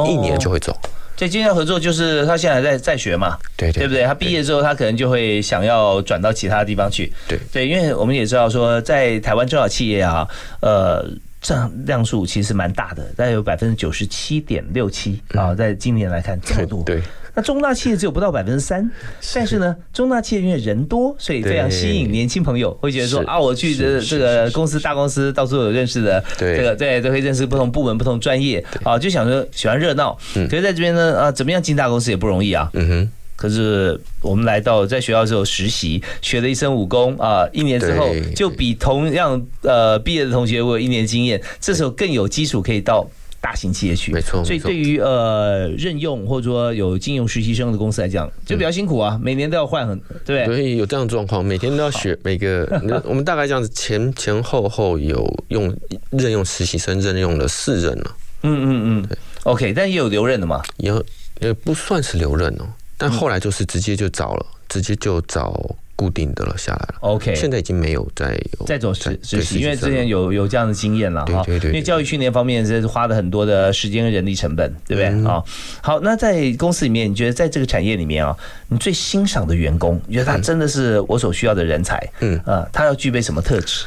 [0.06, 0.78] 一年就会走。
[1.22, 4.02] 所以今天合作就是他现在在在学嘛，对对，对不对？
[4.02, 7.12] 他毕业之后，他可能就会想要转到其他地方去。
[7.28, 10.26] 对对，因为我们也知道说，在台湾中小企业啊，
[10.62, 11.08] 呃，
[11.40, 16.82] 占量数其实蛮大的，大概有百分之九十七点六七啊，在今年来看这么多。
[16.82, 17.00] 对。
[17.34, 18.90] 那中大企业只有不到百分之三，
[19.34, 30.16] 但是呢，中大企业因为人多，所以非常吸引年轻朋友，会觉得说啊，我去的这个公司大公司，到处有认识的，这个对都会认识不同部门、不同专业啊，就想说喜欢热闹。
[30.34, 32.70] 可是在这边呢，啊，怎么样进大公司也不容易啊。
[32.74, 33.10] 嗯哼。
[33.34, 43.04] 可是我们来到在学校时候实习，学了一身武功啊，一年之后就比同样呃毕业的同学我有一年经验，这时候更有基础可以到。
[43.42, 44.42] 大型企业去，没错。
[44.44, 52.66] 所以对于呃任用或者说有禁用实习生的公司来讲，就比较辛苦啊，每年都要换很，对所以有这样的状况，每天都要学每个。
[53.04, 55.76] 我们大概这样子前前后后有用
[56.10, 58.16] 任用实习生任用了四任了。
[58.44, 59.18] 嗯嗯嗯，对。
[59.42, 60.62] OK，但也有留任的嘛？
[60.76, 61.04] 有
[61.40, 62.64] 也不算是留任哦，
[62.96, 65.60] 但后来就是直接就找了，直接就找。
[66.02, 68.36] 固定的了下来了，OK，现在已经没有在
[68.66, 71.44] 在走实实习，因为之前有有这样的经验了哈。
[71.46, 75.30] 对对对，因为教育训练方面是花了很多的时间跟人力成本，对不对？
[75.30, 75.40] 啊？
[75.80, 78.36] 好，那在公司里面，你觉得在这个产业里面啊，
[78.66, 82.04] 你最欣赏的员工，你觉得他真的是我所需要的人才？
[82.18, 82.36] 嗯。
[82.44, 83.84] 啊，他要具备什么特质？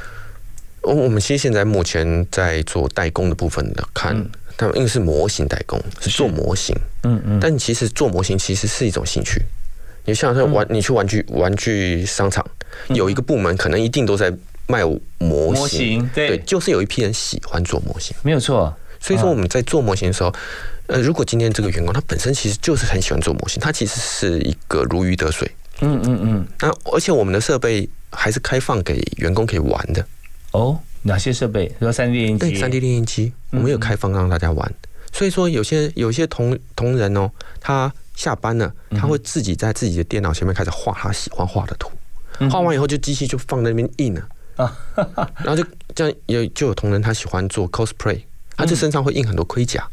[0.84, 4.16] 我我们其实现在目前在做代工的部分的看，
[4.56, 6.10] 他们因为是模型代工，是。
[6.12, 9.42] 做模型，嗯嗯，但其实做模型其实是一种兴趣。
[10.06, 12.46] 你像是玩，你去玩具玩具商场，
[12.90, 14.32] 有一个部门可能一定都在
[14.68, 14.84] 卖
[15.18, 18.74] 模型，对，就是有一批人喜欢做模型，没有错。
[19.00, 20.34] 所以说我们在做模型的时候，
[20.88, 25.50] 呃，如果今天这个员工他本身其实就是很喜欢做模型，他其实是一个如鱼得水。
[25.82, 26.48] 嗯嗯嗯。
[26.62, 30.06] 那而且我们的设备还是开放给员工可以玩的。
[30.52, 31.72] 哦，哪些设备？
[31.80, 34.74] 说三 D 电影机，三 D 电影机，我们有开放让大家玩。
[35.12, 37.30] 所以说有些有些同同仁哦，
[37.60, 37.92] 他。
[38.16, 41.92] 下班了，他会自己在自己的电脑前面开始画他喜欢画的图，
[42.50, 44.22] 画完以后就机器就放在那边印了
[44.56, 44.78] 啊，
[45.38, 45.64] 然后就
[45.94, 48.22] 这样有就有同仁他喜欢做 cosplay，
[48.56, 49.86] 他这身上会印很多盔甲，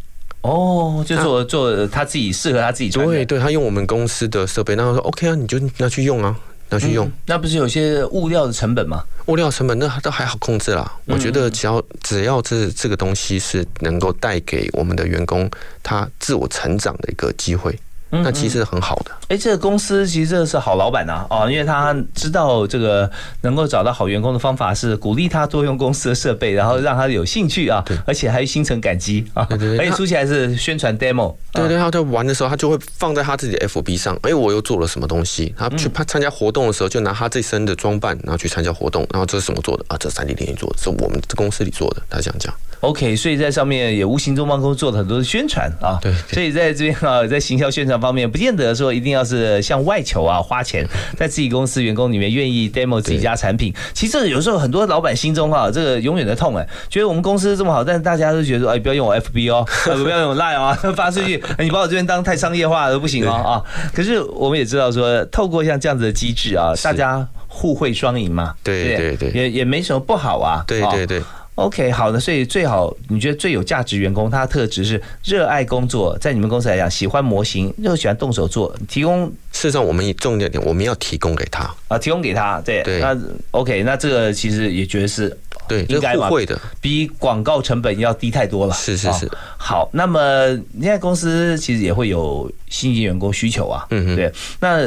[0.42, 3.04] 哦，就做做他自己适合他自己穿。
[3.06, 6.36] 对对，他用我们公司的设备，然后说 OK 啊，你就拿去用啊，
[6.68, 7.10] 拿去用。
[7.26, 9.02] 那不是有些物料的成本吗？
[9.26, 10.92] 物料成本那都还好控制啦。
[11.06, 15.48] 我觉得只要只要这这个东西是能够带给我们的员工
[15.82, 17.78] 他自我成长的一个机会。
[18.12, 19.10] 那其实很好的。
[19.28, 23.10] 哎，这个公司其实这是好老板呐，哦，因为他知道这个
[23.40, 31.34] 能够找到好员工的方法是鼓励他多用公司的设备，然后让他有兴趣啊，而且还心存感激啊，而且出起来是宣传 demo。
[31.52, 34.14] 对对，他在玩的时候，他就会放在他自己的 FB 上。
[34.22, 35.54] 哎，我又做了什么东西？
[35.56, 39.06] 他去参加活动的时候，就拿他这身的装扮，然后去参加活动。
[39.10, 39.96] 然后这是什么做的啊？
[39.98, 42.02] 这三 D 电影做的，是我们公司里做的。
[42.10, 42.52] 他这样讲。
[42.82, 45.98] OK，所以在上面也无形中帮公司做了很多的宣传啊。
[46.02, 50.84] 对，所以在这边啊，在行销宣传方面，不见得说一定要是向外求啊，花钱
[51.16, 53.72] 在自己公司员工里面愿意 demo 自己家产品。
[53.94, 59.64] 其实有时候很多老板心中啊，这个永远的痛哎，觉得我们公司这么好，但是大家都觉得哎，不要用我 FB 哦，
[60.02, 63.62] 不要用 Line 啊， 发出去，你把我这边当太商业化都不行哦啊。
[63.94, 71.22] 可是我们也知道说，透过像这样子的机制啊，大家互惠双赢嘛，对对对，也也没什么不好啊，对对对。
[71.56, 79.26] OK，好的，所以最好你觉得最有价值员工，他的特质是热爱工作，在你们公司来讲，喜欢模型，又喜欢动手做，提供。
[79.52, 83.16] 事实上，我们以重点点，我们要提供给他啊，提供给他，对，那
[83.50, 85.36] OK，那这个其实也觉得是
[85.68, 88.74] 对，应该会的，比广告成本要低太多了。
[88.74, 89.30] 是是是。
[89.58, 90.46] 好，那么
[90.80, 94.80] 现在公司其实也会有新进员工需求啊，嗯嗯，对，那。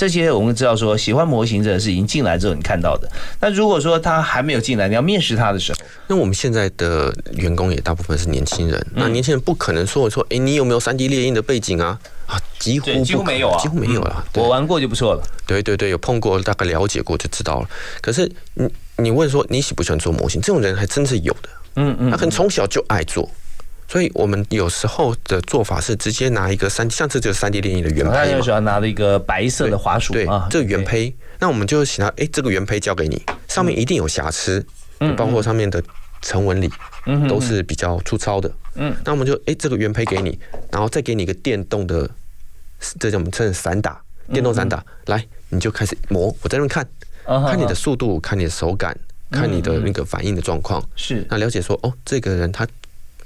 [0.00, 3.06] 这些我们知道说喜欢模型者是已经进来之后你看到的。
[3.38, 8.86] 那如果说他还没有进来，你要面试他的时候，那我们现在的员工也大部分是年轻人。
[8.94, 12.00] 那年轻人不可能说说，哎，你有没有三 D 猎鹰的背景啊？
[12.24, 14.24] 啊，几乎几乎没有啊，几乎没有了。
[14.36, 15.22] 我玩过就不错了。
[15.46, 17.68] 对对对，有碰过，大概了解过就知道了。
[18.00, 21.48] 可是你你问说你喜不喜欢做模型，这种人还真是有的。
[21.76, 23.28] 嗯嗯，他可能从小就爱做。
[23.90, 28.12] 所以我们有时候的做法是直接拿一个三，像这就是三 D 电影的原胚。
[28.12, 31.12] 他有时候拿了一个白色的滑鼠，对，这个原胚。
[31.40, 34.64] 那我们就请他，哎，这个原胚交给你，上面一定有瑕疵，
[35.00, 35.82] 嗯，包括上面的
[36.22, 36.70] 成纹理，
[37.06, 38.94] 嗯，都是比较粗糙的，嗯。
[39.04, 40.38] 那我们就，哎，这个原胚给你，
[40.70, 42.08] 然后再给你一个电动的，
[43.00, 44.00] 这叫我们称散打，
[44.32, 46.86] 电动散打，来，你就开始磨，我在那边看，
[47.26, 48.96] 看你的速度，看你的手感，
[49.32, 51.26] 看你的那个反应的状况，是。
[51.28, 52.64] 那了解说，哦，这个人他。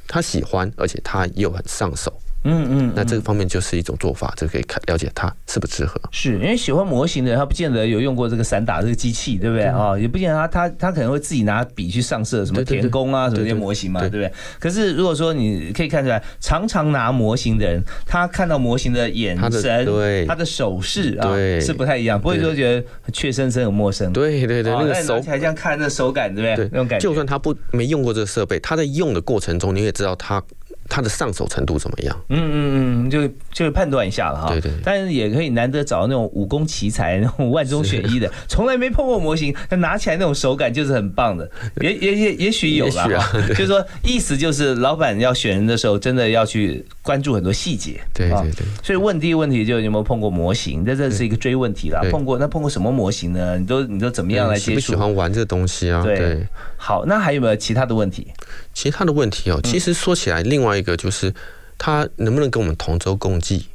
[0.07, 2.21] 他喜欢，而且他又很上手。
[2.45, 5.99] 嗯嗯，那这个方面就是一种做法，这可以看了解它适不适合。
[6.13, 9.99] 是因为喜欢模型的人，他不见得有用过这个散打这个机器，对不对啊？
[9.99, 14.31] 也不见得他他他可能会自己拿笔去上色，什么填工啊，什么这些模型嘛，对不对？
[14.59, 24.13] 可是如果说你可以看出来，常常拿模型的人，他看到模型的眼神、对他的手势啊，是不太一样，不会说觉得怯生生很陌生。
[24.13, 26.69] 对对对，那个手才这样看，那手感对不对？
[26.73, 30.43] 那种感觉，就算他不没用过这个设备，他在用的过程中，你也知道他。
[30.89, 32.25] 他的上手程度怎么样？
[32.29, 34.49] 嗯嗯嗯，就就判断一下了哈。
[34.49, 34.71] 对对。
[34.85, 41.51] 但是也可以难得找到那种武功奇才，那种万中选一的，从来没碰过模型，他拿起来那种手感就是很棒的。
[41.81, 48.01] 也也也也许有了，就是说意思就是老板要选人的时候，真的要去关注很多细节。
[48.13, 48.67] 对对对。
[48.83, 50.85] 所以问第一个问题就有没有碰过模型？
[50.85, 52.01] 这这是一个追问题啦。
[52.11, 53.57] 碰过那碰过什么模型呢？
[53.57, 54.81] 你都你都怎么样来接触？
[54.81, 56.03] 喜欢玩这东西啊？
[56.03, 56.45] 对。
[56.77, 58.27] 好，那还有没有其他的问题？
[58.73, 61.33] 其他的问题哦，其实说起来，另外一个就是
[61.79, 63.67] 他能不能跟我们同舟共济？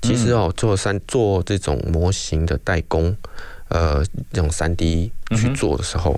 [0.00, 3.16] 其实哦，做三做这种模型的代工，
[3.68, 4.00] 呃，
[4.32, 6.16] 这种三 D 去做的时候，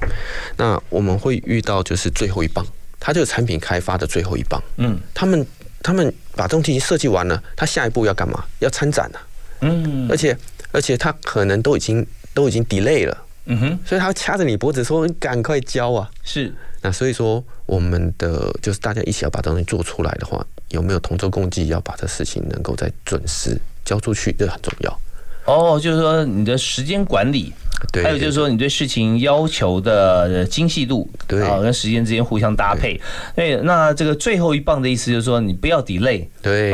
[0.59, 2.63] 那我们会遇到就是最后一棒，
[2.99, 4.63] 它这个产品开发的最后一棒。
[4.77, 5.47] 嗯，他们
[5.83, 8.45] 他们把东西设计完了，他下一步要干嘛？
[8.59, 9.19] 要参展呢。
[9.61, 10.37] 嗯，而且
[10.73, 13.17] 而且他可能都已经都已经 delay 了。
[13.47, 16.55] 嗯哼，所以他掐着你脖子说：“你赶快交啊！”是。
[16.83, 25.01] 那所以说，我们的就是大家一起要把东西做出来的话，有没有同舟共济，要把这事情能够在准时交出去，这很重要。
[25.47, 27.53] 哦，就是说你的时间管理，
[27.93, 33.01] 对，还有就是说你对事情要求的精细度，对，啊，跟时间之间互相搭配。
[33.35, 36.27] 对，那这个最后一棒的意思就是说，你不要 delay。
[36.43, 36.71] 对，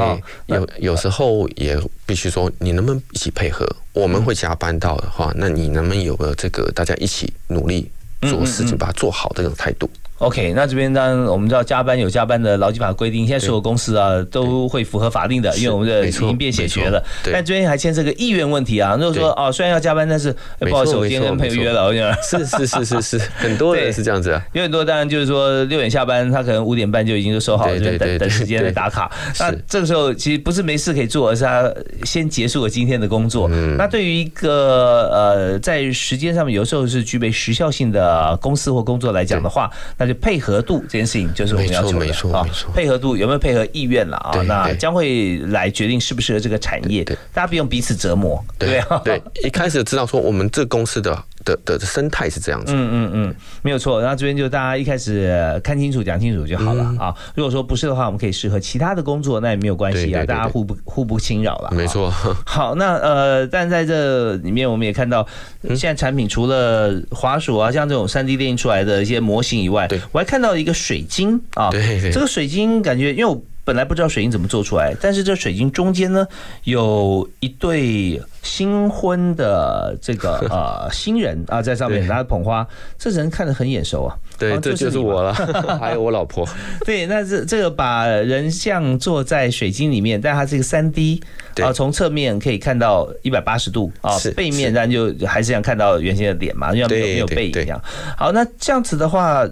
[0.46, 3.66] 有有时候也必须说，你能不能一起配合？
[3.92, 7.90] 我们会加班到的话，那你能不能有个这个大家一起努力
[8.22, 9.88] 做事情，把它做好的这种态度
[10.18, 17.02] ？OK，那这边当然我们知道加班有加班的劳基法规定，现在所有公司啊都会符合法定的，因为我们的已经变写学了。
[17.32, 21.92] 但这边还牵涉个意愿问题啊，如果说哦虽然要加班，但是不好意思，我今天跟朋友约了，
[22.22, 24.42] 是是是是是，很多人是这样子啊。
[24.52, 29.10] 有很多当然就是说六点下班，他可能五点半就已经就收好了，就等等时间来打卡。
[29.38, 31.72] 那这个时候其实不是没事可以做，而是他
[32.04, 33.48] 先结束了今天的工作。
[33.76, 44.42] 那对于一个呃在时间上面有时候是具备时效性的公司或工作来讲的话，那配合度这件事情就是我们要求的，没错没错，配合度有没有配合意愿了啊？
[44.46, 51.24] 那将会来决定适不适合这个产业，大家不用彼此折磨，对对，一开始知道说我们这公司的。
[51.46, 54.00] 的的生态是这样子，嗯嗯嗯，没有错。
[54.02, 55.32] 然后这边就大家一开始
[55.64, 57.14] 看清楚、讲清楚就好了啊。
[57.34, 61.70] 如果说不是的话，我们可以适合其他的工作，那也没有关系啊，大家互不互不侵扰了。
[61.72, 62.12] 没错。
[62.44, 65.26] 好，那呃，但在这里面我们也看到，
[65.62, 73.40] 现在产品除了滑鼠啊，像这种三 D 列印出来的一些模型以外，我还看到一个水晶啊，对，这个水晶感觉因为我。
[73.66, 76.24] 本来不知道水晶怎么做出来，但是这水晶中间呢，
[76.62, 82.64] 有一对新婚的这个 呃新人啊，在上面拿着捧花，
[82.96, 84.16] 这人看着很眼熟啊。
[84.38, 85.34] 对，这就是我了，
[85.80, 86.48] 还有我老婆。
[86.84, 91.20] 对，那这这个把人像坐在水晶里面，但它是一个三 D
[91.60, 97.82] 啊，从侧面可以看到一百八十度啊，背面但就还是想看到原先的脸嘛，因为没有没有背影一样。
[98.16, 99.44] 好，那这样子的话。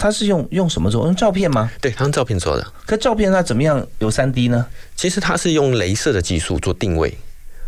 [0.00, 1.04] 它是用用什么做？
[1.04, 1.70] 用照片吗？
[1.78, 2.66] 对，它用照片做的。
[2.86, 4.66] 可照片它怎么样有三 D 呢？
[4.96, 7.18] 其实它是用镭射的技术做定位。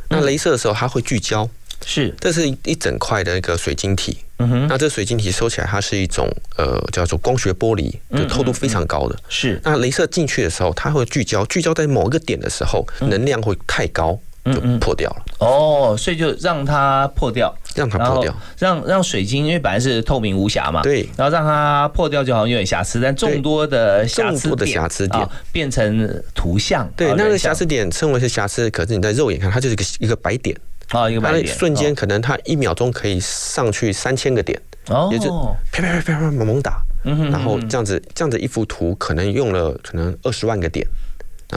[0.08, 1.46] 那镭射的时候，它会聚焦。
[1.84, 4.16] 是，这是一整块的一个水晶体。
[4.38, 4.66] 嗯哼。
[4.66, 6.26] 那这水晶体收起来，它是一种
[6.56, 9.18] 呃叫做光学玻璃，就透度非常高的。
[9.28, 9.60] 是。
[9.62, 14.18] 那镭射进去的时候，它会聚焦，聚焦在某一个点的时候，能量会太高。
[14.44, 15.24] 就破掉了。
[15.38, 25.28] 哦，所以就让它破掉，让它破掉，让让水晶，因为本来是透明无瑕嘛，对，然后让它破掉，就好像有点瑕疵，但众多的瑕疵的瑕疵点。
[25.52, 30.56] 变成图像，对，那个瑕疵点称为是瑕疵，可是你在肉眼看，它就是一个一个白点。
[30.88, 35.30] 啊，一个白点，瞬间可能它一秒钟可以上去三千个点，哦，也就
[35.70, 40.86] 啪啪啪啪啪猛猛打，然后这样子这样子一幅图可能用了可能二十万个点。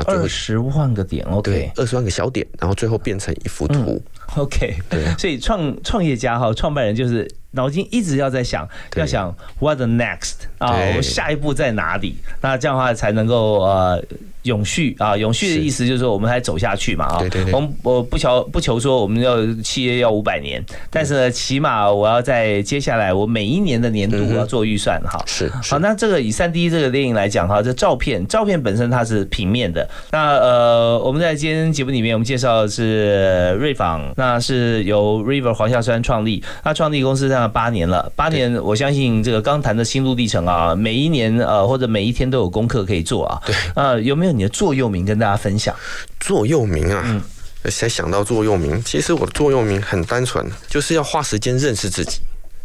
[0.06, 4.02] 二十万个点，OK，二十万个小点，然后最后变成一幅图
[4.36, 12.18] ，OK，对，所以创创业家哈，创办人就是脑筋一直要在想，要想 What the next 啊，我下一步在哪里？
[12.42, 14.04] 那这样的话才能够呃。
[14.46, 25.20] 永续啊，永续的意思就是说我们还走下去嘛啊，对对我们我不求不求说我们要企业要五百年，但是呢，起码我要在接下来我每一年的年度我要做预算哈。
[25.26, 29.88] 是好，那这个以三 D 这个电影来讲哈，这照片照片本身它是平面的。
[30.12, 43.42] 那呃，我们在今天节目里面我们介绍的是瑞坊，那是由 River 黄孝川创立，他创立公司这样八年了，八年我相信这个刚谈的心路历程啊，每一年呃或者每一天都有功课可以做啊。
[43.44, 44.35] 对啊，有没有？
[44.36, 45.76] 你的座右铭跟大家分享。
[46.20, 47.24] 座右铭啊，
[47.70, 48.82] 才想到座右铭。
[48.84, 52.20] 其实我的座右铭很单纯，就是要花时间认识自己，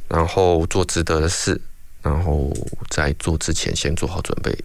[0.09, 1.61] 然后做值得的事，
[2.03, 2.53] 然后
[2.91, 4.57] 在做之前先做好准备。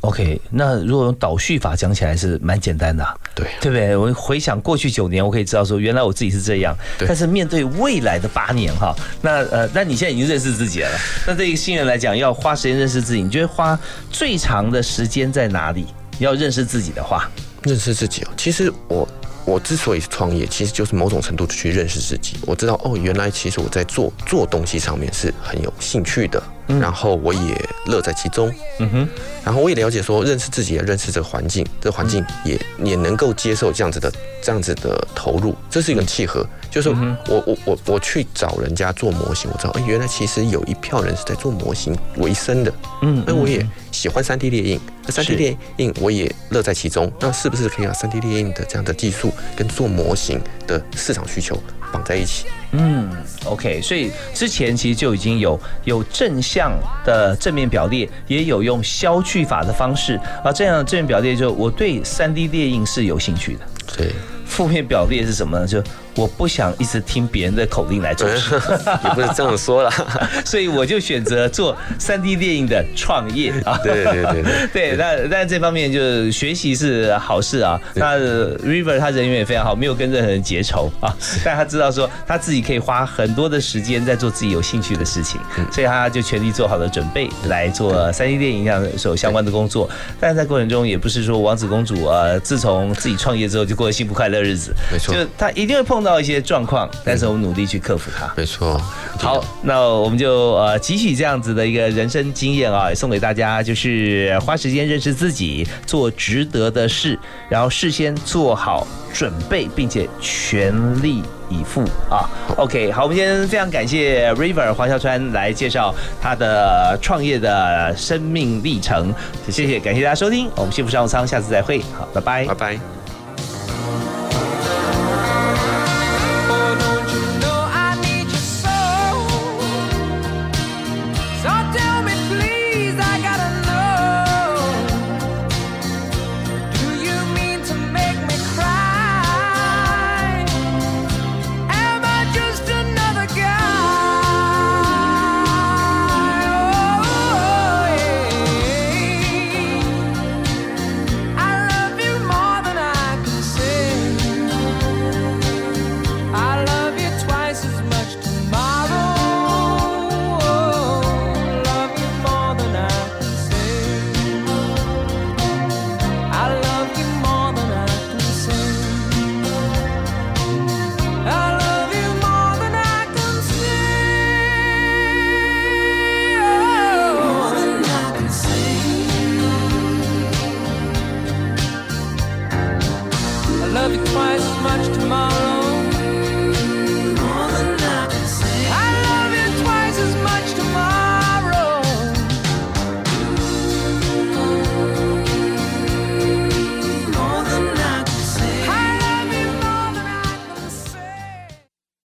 [0.00, 3.02] OK，那如果用倒叙法讲起来是蛮简单的，
[3.34, 3.96] 对对不对？
[3.96, 6.76] 我回想过去九年，我可以知道说，原来我自己是这样。
[6.98, 10.90] 但是面对未来的八年哈，那呃，那你现在已经认识自己了。
[11.26, 13.78] 那对一个新人来讲，要花时间认识自己，你觉得花
[14.10, 15.86] 最长的时间在哪里？
[16.18, 17.30] 要认识自己的话，
[17.64, 18.28] 认识自己哦。
[18.36, 19.08] 其实我
[19.44, 22.36] 我之所以创业，其实就是某种程度的去认识自己。
[22.46, 26.42] 我知道哦，原来其实我在做做东西上面是很有兴趣的。
[26.66, 29.08] 然后我也乐在其中，嗯哼，
[29.44, 34.12] 然后我也了解说，认识自己，也认识这个环境，这个环境也也能够接受这样子的
[34.42, 36.46] 这样子的投入，这是一个契合。
[36.70, 51.56] 就是我我我我去找人家做模型，我知道，哎，原来其实有一票人是在做模型为生的，嗯，那我也喜欢三 D 列印，那三 D 列印我也乐在其中，那是不是可以把三 D 列印的这样的技术跟做模型的市场需求？
[51.94, 53.08] 绑在一起，嗯
[53.44, 56.72] ，OK，所以之前其实就已经有有正向
[57.04, 63.60] 的正面表列，也有用消去法的方式啊，这样正面表列就我对三 D 列印是有兴趣的，
[63.96, 64.12] 对，
[64.54, 65.66] 负面表列是什么呢？
[65.66, 65.82] 就
[66.14, 68.54] 我不想一直听别人的口令来做事，
[69.02, 69.90] 也不是这样说了，
[70.46, 73.76] 所以我就选择做三 D 电影的创业啊。
[73.82, 77.80] 对对对对，对， 那但这方面就是学习是好事啊。
[77.94, 78.16] 那
[78.58, 81.12] River 他人缘也非常好，没有跟任何人结仇啊。
[81.44, 85.40] 但他知道说他自己可以花很多的时间在做自己有兴趣的事情，
[85.72, 89.90] 所以他就全力做好了准备来做三 D 电影这样所相关的工作。
[90.20, 94.72] 但是在过程中也不是说王子公主啊，自从自己创业之后就过得幸福快乐日子。
[94.92, 96.04] 没错，就他一定会碰。
[96.04, 98.30] 到一些状况，但是我们努力去克服它。
[98.36, 98.78] 没错。
[99.18, 107.18] 好，那我们就呃汲取这样子的一个人生经验啊，送给大家，就是花时间认识自己，做值得的事，
[107.48, 112.28] 然后事先做好准备，并且全力以赴啊。
[112.58, 119.10] OK，好，我们今天非常感谢 River 黄孝川来介绍他的创业的生命历程，
[119.48, 123.03] 谢谢，感谢大家收听，我们幸福商务舱，下次再会，好，拜拜，拜拜。